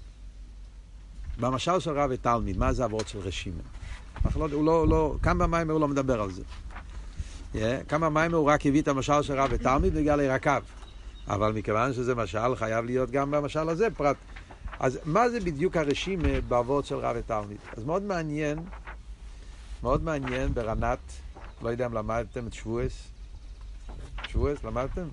[1.41, 3.62] במשל של רב ותלמיד, מה זה עבוד של רשימה?
[4.37, 6.43] לא, הוא לא, לא, כאן במים הוא לא מדבר על זה.
[7.55, 7.59] Yeah,
[7.89, 10.62] כאן במים הוא רק הביא את המשל של רב ותלמיד בגלל ירקיו.
[11.29, 14.17] אבל מכיוון שזה משל, חייב להיות גם במשל הזה פרט.
[14.81, 17.59] אז מה זה בדיוק הרשימה בעבוד של רב ותלמיד?
[17.77, 18.59] אז מאוד מעניין,
[19.83, 20.99] מאוד מעניין ברנת,
[21.62, 23.09] לא יודע אם למדתם את שבועס.
[24.29, 25.09] שבועס, למדתם?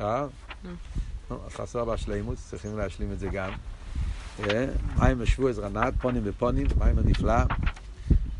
[0.00, 0.26] אה?
[1.50, 3.52] חסר בשלימות, צריכים להשלים את זה גם.
[4.98, 7.42] מים השבועס רנת, פונים בפונים, מים הנפלא,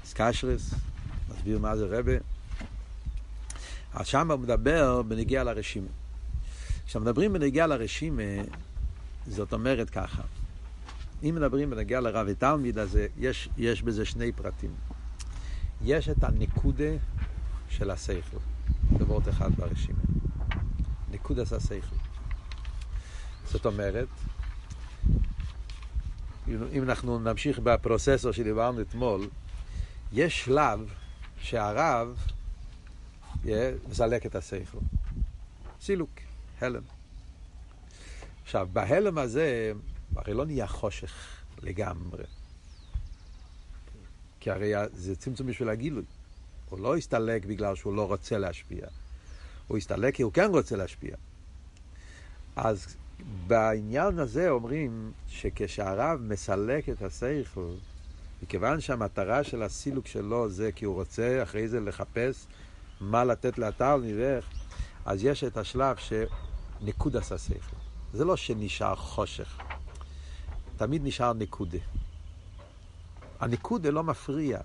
[0.04, 0.74] סקשרס,
[1.28, 2.12] מסביר מה זה רבה.
[3.94, 5.88] אז שם הוא מדבר בנגיע לרשימה.
[6.86, 8.22] כשמדברים בנגיע לרשימה,
[9.26, 10.22] זאת אומרת ככה,
[11.22, 14.70] אם מדברים בנגיע לרב ותלמיד, אז יש, יש בזה שני פרטים.
[15.82, 16.90] יש את הנקודה
[17.68, 18.36] של השכל,
[18.98, 19.98] זה אחד ברשימה.
[21.10, 22.03] נקודס השכל.
[23.50, 24.08] זאת אומרת,
[26.48, 29.28] אם אנחנו נמשיך בפרוססור שדיברנו אתמול,
[30.12, 30.88] יש שלב
[31.40, 32.16] שהרב
[33.88, 34.78] מסלק את השכל.
[35.80, 36.10] סילוק,
[36.60, 36.82] הלם.
[38.42, 39.72] עכשיו, בהלם הזה,
[40.16, 41.12] הרי לא נהיה חושך
[41.62, 42.24] לגמרי.
[44.40, 46.04] כי הרי זה צמצום בשביל הגילוי.
[46.68, 48.86] הוא לא הסתלק בגלל שהוא לא רוצה להשפיע.
[49.68, 51.16] הוא הסתלק כי הוא כן רוצה להשפיע.
[52.56, 52.96] אז
[53.46, 57.74] בעניין הזה אומרים שכשהרב מסלק את השכל,
[58.42, 62.46] מכיוון שהמטרה של הסילוק שלו זה כי הוא רוצה אחרי זה לחפש
[63.00, 64.44] מה לתת לאתר נלך,
[65.04, 67.76] אז יש את השלב שנקוד עשה שכל.
[68.12, 69.58] זה לא שנשאר חושך,
[70.76, 71.78] תמיד נשאר נקודה.
[73.40, 74.58] הנקודה לא מפריע.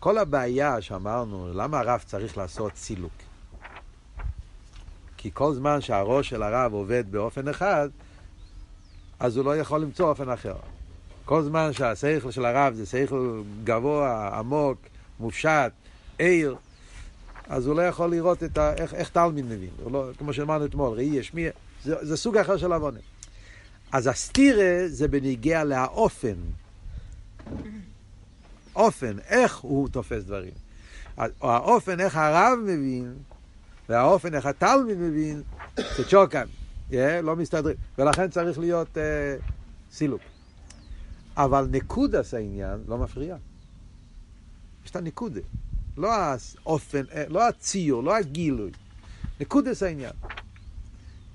[0.00, 3.12] כל הבעיה שאמרנו, למה הרב צריך לעשות סילוק?
[5.22, 7.88] כי כל זמן שהראש של הרב עובד באופן אחד,
[9.20, 10.54] אז הוא לא יכול למצוא אופן אחר.
[11.24, 14.78] כל זמן שהשכל של הרב זה שכל גבוה, עמוק,
[15.20, 15.72] מופשט,
[16.18, 16.56] עיר,
[17.48, 19.70] אז הוא לא יכול לראות את ה, איך, איך תלמיד מבין.
[19.92, 21.50] לא, כמו שאמרנו אתמול, ראי ישמיע,
[21.84, 23.00] זה, זה סוג אחר של עוונה.
[23.92, 26.36] אז הסתירה זה בניגיע לאופן.
[28.76, 30.52] אופן, איך הוא תופס דברים.
[31.18, 33.14] או האופן איך הרב מבין,
[33.88, 35.42] והאופן איך התלמיד מבין,
[35.76, 36.44] זה צ'וקן,
[36.90, 37.76] yeah, לא מסתדרים.
[37.98, 39.42] ולכן צריך להיות uh,
[39.92, 40.20] סילוק.
[41.36, 43.36] אבל נקודס העניין לא מפריע.
[44.84, 45.40] יש את הנקודה.
[45.96, 48.70] לא האופן, אה, לא הציור, לא הגילוי.
[49.40, 50.12] נקודס העניין.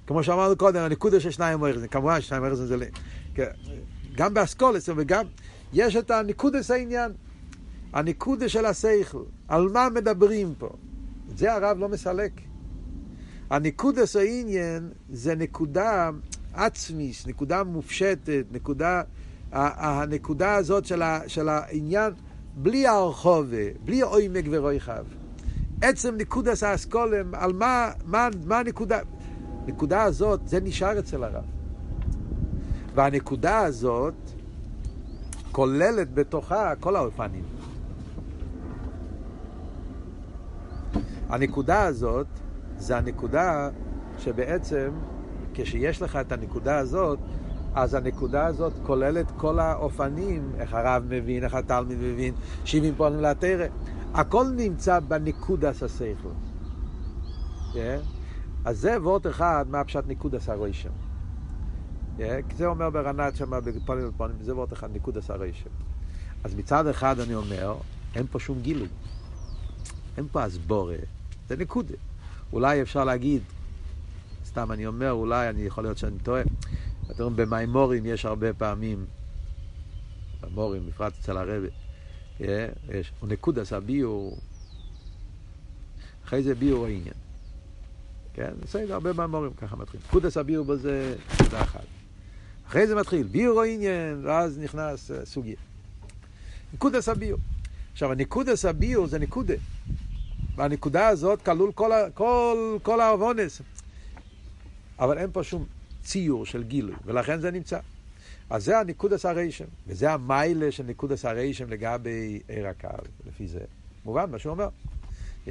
[0.08, 2.76] כמו שאמרנו קודם, הנקודה של שניים מוירזן, כמובן שניים מוירזן זה...
[4.16, 5.26] גם באסכולס וגם...
[5.74, 7.12] יש את הנקודס העניין.
[7.94, 9.24] הנקודה של השכל.
[9.48, 10.70] על מה מדברים פה?
[11.32, 12.32] את זה הרב לא מסלק.
[13.50, 16.10] הנקודס העניין זה נקודה
[16.54, 19.02] עצמיס, נקודה מופשטת, נקודה...
[19.52, 22.14] הנקודה הזאת של, ה, של העניין,
[22.56, 25.06] בלי הרחובה, בלי עומק ורויחב.
[25.82, 29.00] עצם נקודס האסכולם, על מה, מה, מה הנקודה?
[29.64, 31.44] הנקודה הזאת, זה נשאר אצל הרב.
[32.96, 34.14] והנקודה הזאת
[35.52, 37.44] כוללת בתוכה כל האופנים.
[41.30, 42.28] הנקודה הזאת
[42.78, 43.70] זה הנקודה
[44.18, 44.90] שבעצם
[45.54, 47.20] כשיש לך את הנקודה הזאת,
[47.76, 52.34] אז הנקודה הזאת כוללת כל האופנים, איך הרב מבין, איך התלמיד מבין,
[52.66, 53.66] שבעים פועלים לתרא.
[54.14, 55.00] הכל נמצא
[55.84, 56.04] השכל.
[56.04, 57.74] Yeah.
[57.74, 58.00] כן?
[58.66, 60.90] אז זה וורט אחד מה פשט נקודס הרוישם.
[62.18, 62.22] Yeah.
[62.56, 65.70] זה אומר ברנת שם בפונים ופונים, זה וורט אחד נקודס הרוישם.
[66.44, 67.76] אז מצד אחד אני אומר,
[68.16, 68.88] אין פה שום גילוי.
[70.18, 70.96] אין פה הסבורה,
[71.48, 71.94] זה נקודה.
[72.54, 73.42] אולי אפשר להגיד,
[74.46, 76.42] סתם אני אומר, אולי, אני יכול להיות שאני טועה.
[77.12, 79.06] אתם רואים, במימורים יש הרבה פעמים,
[80.44, 81.68] מימורים, בפרט אצל הרבי,
[82.40, 84.38] יש, נקודס הביור,
[86.26, 87.14] אחרי זה ביור העניין.
[88.34, 90.00] כן, בסדר, הרבה מימורים ככה מתחיל.
[90.08, 91.84] נקודס הביור בזה נקודה אחת.
[92.68, 95.56] אחרי זה מתחיל ביור העניין, ואז נכנס uh, סוגיה.
[96.74, 97.40] נקודס הביור.
[97.92, 99.54] עכשיו, הנקודס הביור זה נקודה.
[100.58, 103.62] והנקודה הזאת כלול כל, כל, כל העוונס.
[105.00, 105.66] אבל אין פה שום
[106.04, 107.80] ציור של גילוי, ולכן זה נמצא.
[108.50, 112.88] אז זה הניקודס הריישם, וזה המיילה של ניקודס הריישם לגבי עיר הקו,
[113.28, 113.60] לפי זה.
[114.06, 114.70] מובן מה שהוא אומר.
[115.46, 115.50] Yeah,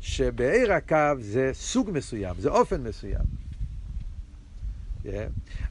[0.00, 3.24] שבעיר הקו זה סוג מסוים, זה אופן מסוים.
[5.04, 5.08] Yeah.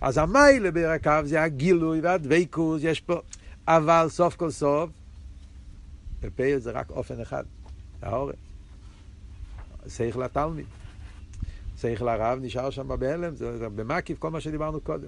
[0.01, 3.21] אז המיילה בעיר הקו זה הגילוי והדבקוס, יש פה,
[3.67, 4.89] אבל סוף כל סוף,
[6.21, 7.43] ופייל זה רק אופן אחד,
[8.01, 8.33] ההורן.
[9.87, 10.65] שכל התלמיד.
[11.77, 15.07] שכל הרב נשאר שם בהלם, זה, במקיף כל מה שדיברנו קודם.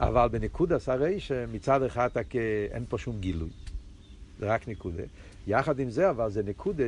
[0.00, 2.08] אבל בנקודס הרי שמצד אחד
[2.72, 3.50] אין פה שום גילוי,
[4.38, 5.02] זה רק נקודה.
[5.46, 6.84] יחד עם זה, אבל זה נקודה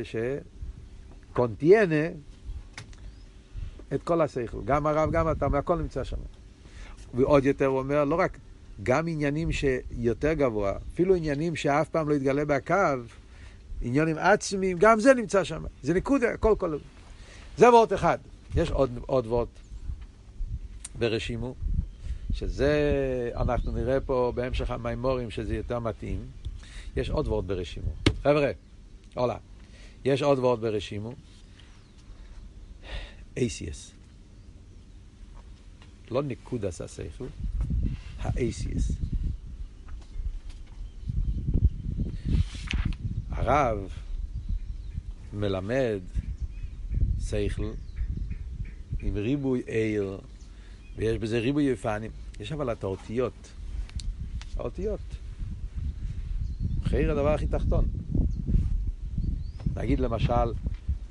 [1.31, 2.07] שקונטיינה
[3.93, 4.57] את כל השכל.
[4.65, 6.17] גם הרב, גם אתה, הכל נמצא שם.
[7.13, 8.37] ועוד יותר הוא אומר, לא רק,
[8.83, 12.75] גם עניינים שיותר גבוה, אפילו עניינים שאף פעם לא יתגלה בקו,
[13.81, 15.63] עניינים עצמיים, גם זה נמצא שם.
[15.83, 16.77] זה נקודה, הכל כל...
[17.57, 18.17] זה וורט אחד.
[18.55, 19.47] יש עוד, עוד וורט
[20.99, 21.55] ברשימו,
[22.33, 22.71] שזה,
[23.35, 26.25] אנחנו נראה פה בהמשך המימורים שזה יותר מתאים.
[26.95, 27.91] יש עוד וורט ברשימו.
[28.23, 28.51] חבר'ה,
[29.13, 29.37] הולה.
[30.05, 31.13] יש עוד וורט ברשימו.
[33.37, 33.91] ACS.
[36.11, 37.25] לא נקודס השכל,
[38.19, 38.91] האייסיאס.
[43.29, 43.89] הרב
[45.33, 45.99] מלמד
[47.29, 47.71] שכל
[49.01, 50.17] עם ריבוי עיר,
[50.95, 52.11] ויש בזה ריבוי יפנים.
[52.39, 53.49] יש אבל את האותיות.
[54.57, 54.99] האותיות.
[56.83, 57.85] חייר הדבר הכי תחתון.
[59.75, 60.53] נגיד למשל,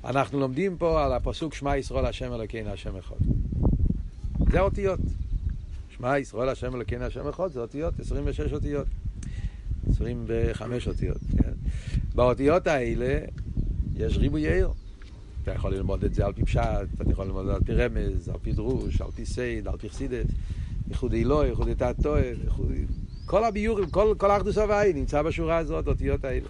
[0.03, 3.15] אנחנו לומדים פה על הפסוק שמע ישראל השם אלוקינו השם אחד.
[4.51, 4.99] זה האותיות.
[5.97, 8.87] שמע ישראל השם אלוקינו השם אחד, זה אותיות, 26 אותיות.
[9.89, 11.51] 25 אותיות, כן?
[12.15, 13.19] באותיות האלה
[13.95, 14.69] יש ריבוי עיר.
[15.43, 16.61] אתה יכול ללמוד את זה על פי פשט,
[17.01, 19.77] אתה יכול ללמוד את זה על פי רמז, על פי דרוש, על פי סייד, על
[19.77, 20.25] פי חסידת,
[20.89, 22.35] ייחוד אילוי, ייחוד תעתועל,
[23.25, 26.47] כל הביורים, כל, כל האחדוס הוואי נמצא בשורה הזאת, אותיות האלה.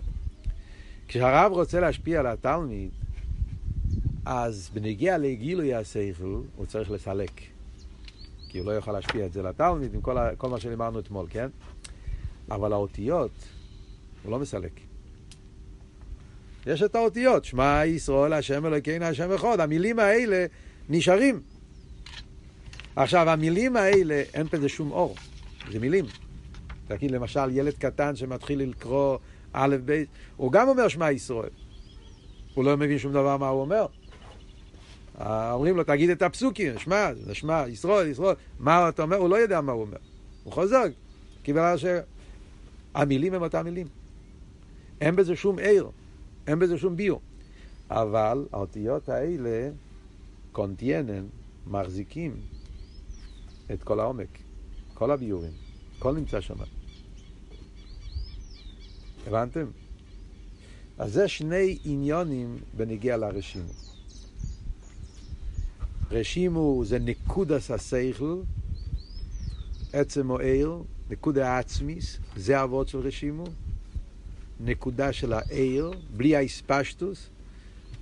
[1.08, 2.89] כשהרב רוצה להשפיע על התלמיד,
[4.26, 7.42] אז בנגיע לגילוי השכל, הוא צריך לסלק.
[8.50, 11.26] כי הוא לא יכול להשפיע את זה לתלמיד עם כל, ה, כל מה שדיברנו אתמול,
[11.30, 11.48] כן?
[12.52, 13.32] אבל האותיות,
[14.24, 14.91] הוא לא מסלק.
[16.66, 20.45] יש את האותיות, שמע ישראל השם אלוקינו השם אחד, המילים האלה
[20.89, 21.41] נשארים.
[22.95, 25.16] עכשיו, המילים האלה, אין בזה שום אור,
[25.72, 26.05] זה מילים.
[26.88, 29.18] תגיד, למשל, ילד קטן שמתחיל לקרוא
[29.53, 30.03] א', ב',
[30.38, 31.49] הוא גם אומר שמע ישראל.
[32.53, 33.86] הוא לא מבין שום דבר מה הוא אומר.
[35.51, 38.36] אומרים לו, תגיד את הפסוקים, שמע, שמע, ישראל, ישראל.
[38.59, 39.18] מה אתה אומר?
[39.18, 39.97] הוא לא יודע מה הוא אומר.
[40.43, 40.84] הוא חוזר,
[41.43, 43.88] כי בגלל שהמילים הם אותם מילים.
[45.01, 45.89] אין בזה שום עיר,
[46.48, 47.22] אין בזה שום ביור.
[47.89, 49.70] אבל האותיות האלה,
[50.52, 51.26] קונטיינן,
[51.68, 52.36] מחזיקים
[53.74, 54.38] את כל העומק,
[54.94, 55.52] כל הביורים,
[55.98, 56.56] הכל נמצא שם.
[59.28, 59.66] הבנתם?
[60.98, 63.74] אז זה שני עניונים בנגיע לרשימו.
[66.12, 68.42] רשימו זה נקודס השכל,
[69.94, 73.44] עצם או עיר, נקודה עצמיס, זה האבות של רשימו.
[74.66, 77.28] נקודה של העיר, בלי האספשטוס,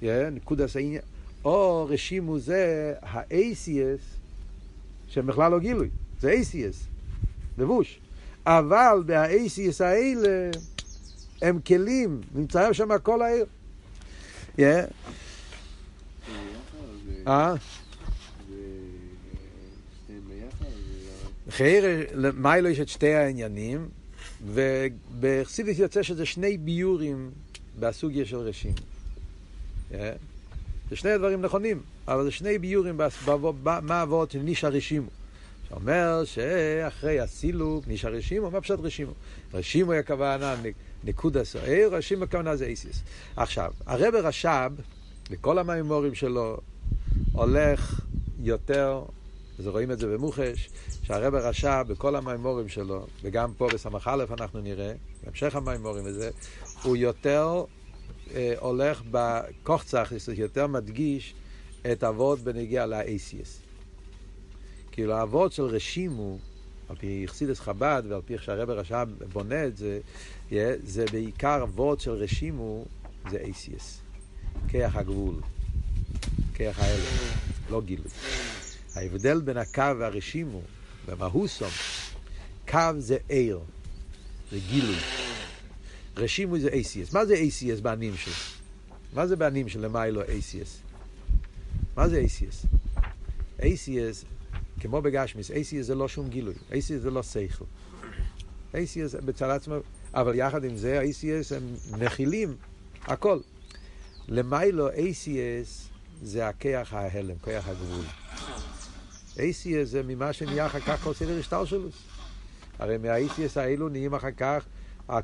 [0.02, 1.02] yeah, נקודס העניין.
[1.46, 4.02] או רשימו זה ה-ACS,
[5.08, 5.90] שבכלל לא גילוי,
[6.20, 6.76] זה ACS,
[7.58, 8.00] לבוש.
[8.46, 10.52] אבל ב-ACS האלה
[11.42, 13.46] הם כלים, נמצאים שם כל העיר.
[14.58, 14.62] Yeah.
[17.28, 17.56] אה?
[21.50, 21.86] חייר,
[22.34, 23.90] מיילו יש את שתי העניינים,
[24.48, 27.32] ובחסידס יוצא שזה שני ביורים
[27.80, 28.74] בסוגיה של רשים.
[30.90, 33.00] זה שני הדברים נכונים, אבל זה שני ביורים
[33.64, 35.10] מה אבות של ניש הרשימו.
[35.70, 39.12] שאומר שאחרי הסילוק ניש הרשימו, מה פשוט רשימו?
[39.54, 40.56] רשימו היא הכוונה
[41.04, 43.02] נקודה סוער, רשימו הכוונה זה איסיס.
[43.36, 44.72] עכשיו, הרב רש"ב,
[45.32, 46.58] בכל המימורים שלו,
[47.32, 48.02] הולך
[48.40, 49.02] יותר,
[49.64, 50.70] ורואים את זה במוחש,
[51.04, 54.94] שהרב רש"ב בכל המימורים שלו, וגם פה בסמ"ך א' אנחנו נראה,
[55.24, 56.30] בהמשך המימורים וזה,
[56.84, 57.64] הוא יותר
[58.34, 61.34] אה, הולך בקוחצח, יותר מדגיש
[61.92, 63.70] את אבות בנגיע ל-ACS.
[64.92, 66.38] כאילו האבות של רשימו,
[66.90, 70.00] על פי חסידס חב"ד ועל פי איך שהרב רש"ב בונה את זה,
[70.84, 72.86] זה בעיקר אבות של רשימו,
[73.30, 73.84] זה ACS.
[74.68, 75.36] כיח הגבול,
[76.54, 77.04] כיח האלה,
[77.70, 78.08] לא גילוי.
[78.96, 80.62] ההבדל בין הקו והרשימו,
[81.08, 81.70] במהוסום,
[82.70, 83.60] קו זה עיר,
[84.52, 84.96] זה גילוי.
[86.18, 87.14] רשימו זה ACS.
[87.14, 88.32] מה זה ACS בענים של?
[89.14, 90.90] מה זה בענים של למיילו ACS?
[91.96, 92.66] מה זה ACS?
[93.60, 94.26] ACS,
[94.80, 97.66] כמו בגשמיס, ACS זה לא שום גילוי, ACS זה לא שכל.
[98.74, 99.76] ACS בצד עצמו,
[100.14, 102.56] אבל יחד עם זה, ACS הם מכילים
[103.02, 103.40] הכל.
[104.28, 105.90] למיילו ACS
[106.24, 108.06] זה הכיח ההלם, כיח הגבול.
[109.40, 111.90] ACS זה ממה שנהיה אחר כך כל סדר השטר שלו.
[112.80, 114.66] הרי מה-ACS האלו נהיים אחר כך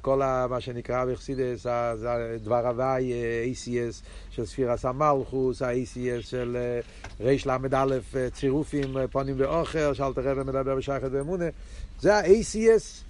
[0.01, 0.17] כל
[0.49, 1.65] מה שנקרא בחסידס,
[2.43, 3.11] דבר הוואי,
[3.53, 6.57] ACS של ספירס המלכוס, ה-ACS של
[7.19, 7.97] ריש ל"א,
[8.33, 11.45] צירופים, פונים ואוכל, שאלת רבא מדבר בשייכת ואמונה,
[11.99, 13.03] זה ה-ACS,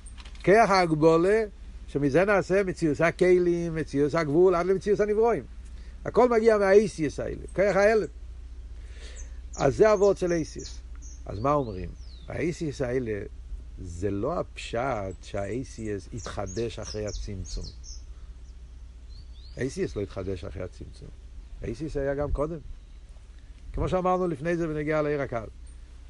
[0.43, 1.43] כרך ההגבולה,
[1.88, 5.43] שמזה נעשה מציוס הכלים, מציוס הגבול, עד למציוס הנברואים.
[6.06, 8.10] הכל מגיע מה-ACS האלה, כרך האלף.
[9.58, 10.84] אז זה אבות של ACS.
[11.26, 11.89] אז מה אומרים?
[12.28, 13.21] ה-ACS האלה
[13.80, 17.65] זה לא הפשט שה-ACS התחדש אחרי הצמצום.
[19.55, 21.09] ACS לא התחדש אחרי הצמצום.
[21.61, 22.59] ACS היה גם קודם.
[23.73, 25.38] כמו שאמרנו לפני זה בנגיעה לעיר הקו.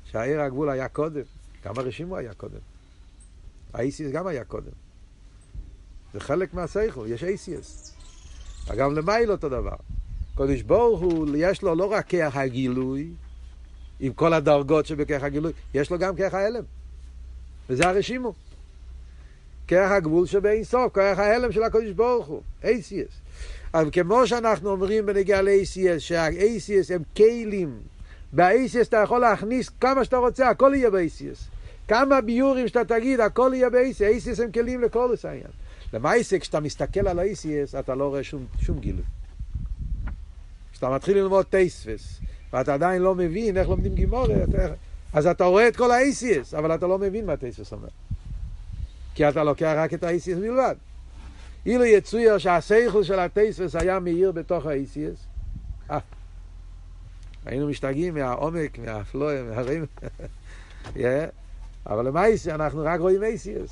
[0.06, 1.22] שהעיר הגבול היה קודם,
[1.66, 2.60] גם הרשימו היה קודם.
[3.74, 4.72] ה-ACS גם היה קודם.
[6.14, 7.92] זה חלק מהסייכו, יש ACS.
[8.74, 9.76] אגב, למיילו אותו דבר.
[10.36, 13.14] קודש ברוך הוא, יש לו לא רק הגילוי,
[14.00, 16.64] עם כל הדרגות שבכרך הגילוי, יש לו גם כרך ההלם.
[17.70, 18.34] וזה הרשימו.
[19.68, 23.26] כרך הגבול שבאין סוף, כרך ההלם של הקודש ברוך הוא, ACS.
[23.74, 27.80] אבל כמו שאנחנו אומרים בנגיעה ל-ACS, שה-ACS הם כלים,
[28.34, 31.50] ב-ACS אתה יכול להכניס כמה שאתה רוצה, הכל יהיה ב-ACS.
[31.88, 35.52] כמה ביורים שאתה תגיד, הכל יהיה ב-ACS, ACS הם כלים לכל העניין.
[35.94, 39.04] למעשה, כשאתה מסתכל על ה-ACS, אתה לא רואה שום, שום גילוי.
[40.72, 42.20] כשאתה מתחיל ללמוד טייספס,
[42.56, 44.50] ואתה עדיין לא מבין איך לומדים גימורת,
[45.14, 47.88] אז אתה רואה את כל ה-ACS, אבל אתה לא מבין מה טייספס אומר.
[49.16, 50.76] כי אתה לוקח רק את ה-ACS בלבד.
[51.66, 55.18] אילו יצויר שהסייכל של הטייספס היה מאיר בתוך ה-ACS,
[55.92, 56.00] אה,
[57.46, 59.86] היינו משתגעים מהעומק, מהפלואה, מהרים.
[60.96, 61.00] yeah.
[61.86, 63.72] אבל למעשה אנחנו רק רואים ACS.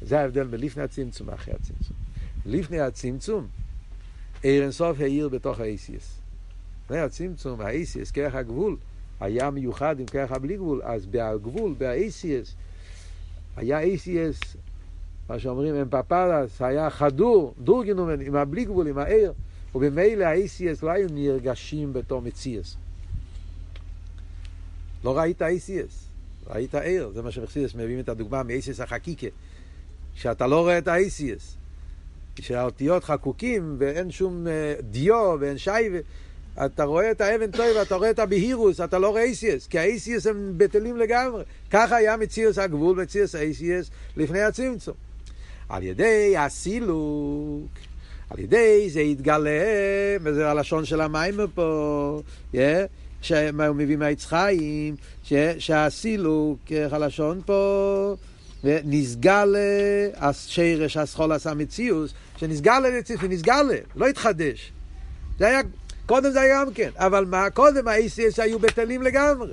[0.00, 1.96] זה ההבדל בין לפני הצמצום ואחרי הצמצום.
[2.46, 3.46] לפני הצמצום,
[4.42, 6.19] עיר אינסוף העיר בתוך ה-ACS.
[6.90, 8.76] לפני הצמצום, ה-ACS, כרך הגבול,
[9.20, 12.48] היה מיוחד עם כרך הבלי גבול, אז בגבול, ב-ACS,
[13.56, 14.56] היה ACS,
[15.28, 19.32] מה שאומרים הם פפלס, היה חדור, דורגנומן, עם הבלי גבול, עם העיר,
[19.74, 22.76] ובמילא ה-ACS לא היו נרגשים בתור מציאס.
[25.04, 25.94] לא ראית ACS,
[26.46, 29.26] ראית עיר, זה מה שמחסידס מביאים את הדוגמה מ-ACS החקיקה.
[30.14, 31.56] שאתה לא רואה את האייסיאס.
[32.40, 35.70] שהאותיות חקוקים ואין שום אה, דיו ואין שי,
[36.64, 40.26] אתה רואה את האבן טוב ואתה רואה את הבהירוס, אתה לא רואה אייסיאס, כי האייסיאס
[40.26, 41.42] הם בטלים לגמרי.
[41.70, 44.94] ככה היה מציאוס הגבול, מציאוס האייסיאס לפני הצמצום.
[45.68, 47.70] על ידי הסילוק,
[48.30, 49.50] על ידי זה יתגלה,
[50.22, 52.22] וזה הלשון של המים פה,
[52.54, 52.58] yeah,
[53.22, 54.96] שהוא מביא מהעץ חיים,
[55.58, 58.14] שהסילוק, איך הלשון פה,
[58.64, 59.56] ונסגל
[60.16, 64.72] השרש הסחולס המציאוס, שנסגל למציאוס, ונסגל, לא התחדש.
[65.38, 65.60] זה היה,
[66.10, 69.52] קודם זה היה גם כן, אבל מה, קודם ה-ACS היו בטלים לגמרי.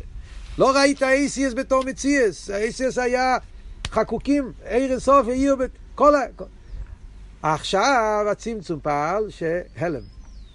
[0.57, 3.37] לא ראית ACS בתור מציאס, ה-ACS היה
[3.87, 5.55] חקוקים, עיר סוף, עיר,
[5.95, 6.19] כל ה...
[7.41, 10.01] עכשיו הצמצום פעל שהלם.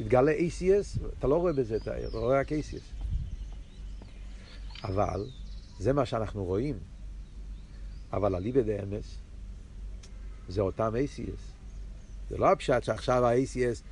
[0.00, 3.04] התגלה ACS, אתה לא רואה בזה את העיר, אתה רואה רק ACS.
[4.84, 5.26] אבל
[5.78, 6.78] זה מה שאנחנו רואים.
[8.12, 9.18] אבל אליבא דאמס
[10.48, 11.42] זה אותם ACS.
[12.30, 13.82] זה לא הפשט שעכשיו ה-ACS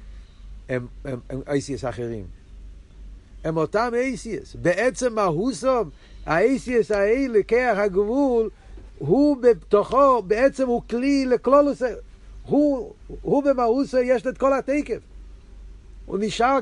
[0.70, 2.24] הם, הם, הם ACS אחרים.
[3.44, 4.56] הם אותם ACS.
[4.62, 5.90] בעצם מהוסום,
[6.26, 8.50] ה-ACS האלה, כרך הגבול,
[8.98, 11.82] הוא בתוכו, בעצם הוא כלי לכלולוס,
[12.42, 12.92] הוא,
[13.22, 14.98] הוא במהוסו יש את כל התקף.
[16.06, 16.58] הוא נשאר,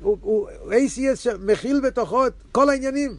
[0.00, 3.16] הוא, הוא ACS שמכיל בתוכו את כל העניינים.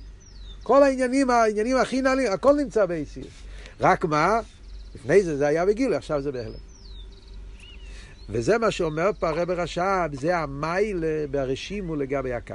[0.63, 3.27] כל העניינים, העניינים הכי נעלים, הכל נמצא ב-ACS.
[3.81, 4.39] רק מה?
[4.95, 6.74] לפני זה זה היה בגיל, עכשיו זה בהלם.
[8.29, 12.53] וזה מה שאומר פה הרב רש"ב, זה המיילה ברשימו לגבי הקו.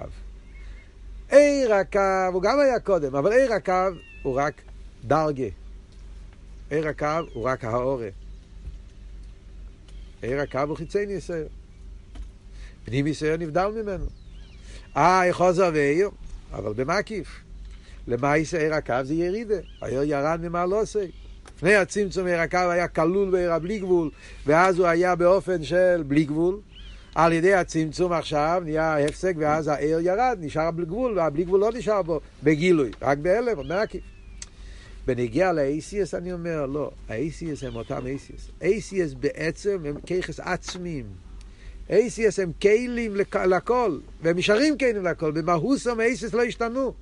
[1.31, 2.01] עיר הקו,
[2.33, 3.89] הוא גם היה קודם, אבל עיר הקו
[4.23, 4.63] הוא רק
[5.05, 5.49] דרגה.
[6.71, 8.09] עיר הקו הוא רק האורה.
[10.23, 11.49] עיר הקו הוא חיצי ניסיון.
[12.85, 14.07] פנים ניסיון נבדל ממנו.
[14.97, 16.11] אה, חוזר ועיר,
[16.53, 17.41] אבל במקיף.
[18.07, 21.11] למעשה עיר הקו זה ירידה, העיר ירד ממעלוסי.
[21.61, 24.11] לפני הצמצום עיר הקו היה כלול בעיר הבלי גבול,
[24.47, 26.61] ואז הוא היה באופן של בלי גבול.
[27.15, 31.71] על ידי הצמצום עכשיו נהיה הפסק, ואז העיר ירד, נשאר בלי גבול, והבלי גבול לא
[31.75, 34.01] נשאר בו בגילוי, רק באלף, עוד מעקיף.
[35.07, 38.63] בנגיע ל-ACS אני אומר, לא, ה-ACS הם אותם ACS.
[38.63, 41.05] ACS בעצם הם ככס עצמיים.
[41.91, 46.93] ACS הם כלים לכל, והם נשארים כלים לכל, במהוסם ACS לא השתנו.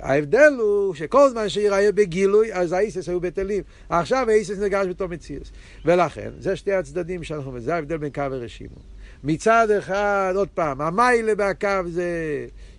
[0.00, 3.62] ההבדל הוא שכל זמן שיראה בגילוי, אז האיסס היו בטלים.
[3.88, 5.52] עכשיו האיסס נרגש בתור מציאס.
[5.84, 8.76] ולכן, זה שתי הצדדים שאנחנו, זה ההבדל בין קו ורשימו.
[9.24, 12.08] מצד אחד, עוד פעם, המיילה בהקו זה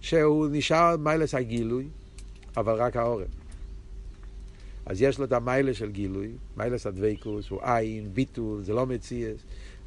[0.01, 1.88] שהוא נשאר מיילס הגילוי,
[2.57, 3.28] אבל רק העורף.
[4.86, 9.38] אז יש לו את המיילה של גילוי, מיילס הדבקוס, הוא עין, ביטול, זה לא מציאס,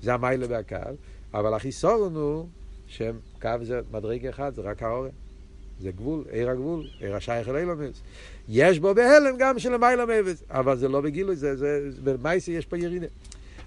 [0.02, 0.76] זה המיילה והקו,
[1.34, 2.46] אבל החיסורון הוא
[2.88, 5.10] שקו זה מדרג אחד, זה רק האורן.
[5.80, 8.02] זה גבול, עיר הגבול, עיר השייך אל אילומס.
[8.48, 12.66] יש בו בהלם גם של המיילה מאבס, אבל זה לא בגילוי, זה, זה, במייסי יש
[12.66, 13.06] פה ירידה.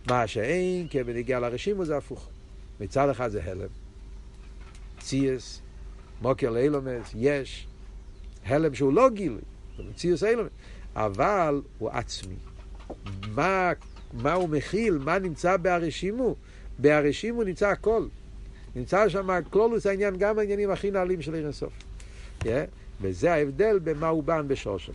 [0.09, 2.30] מה שאין, כי בנגיע לרשימו זה הפוך.
[2.80, 3.68] מצד אחד זה הלם.
[4.99, 5.62] ציאס,
[6.22, 7.68] מוקר לאילומס, יש.
[8.45, 9.41] הלם שהוא לא גילוי,
[9.89, 10.51] מציאס אילומס.
[10.95, 12.36] אבל הוא עצמי.
[13.36, 13.72] מה,
[14.14, 16.36] מה הוא מכיל, מה נמצא בהרשימו?
[16.80, 18.05] בהרשימו נמצא הכל.
[18.76, 21.74] נמצא שם כלולוס העניין, גם העניינים הכי נעלים של עיר הסוף.
[22.44, 22.48] Yeah?
[23.02, 24.94] וזה ההבדל במה הוא בן בשושן.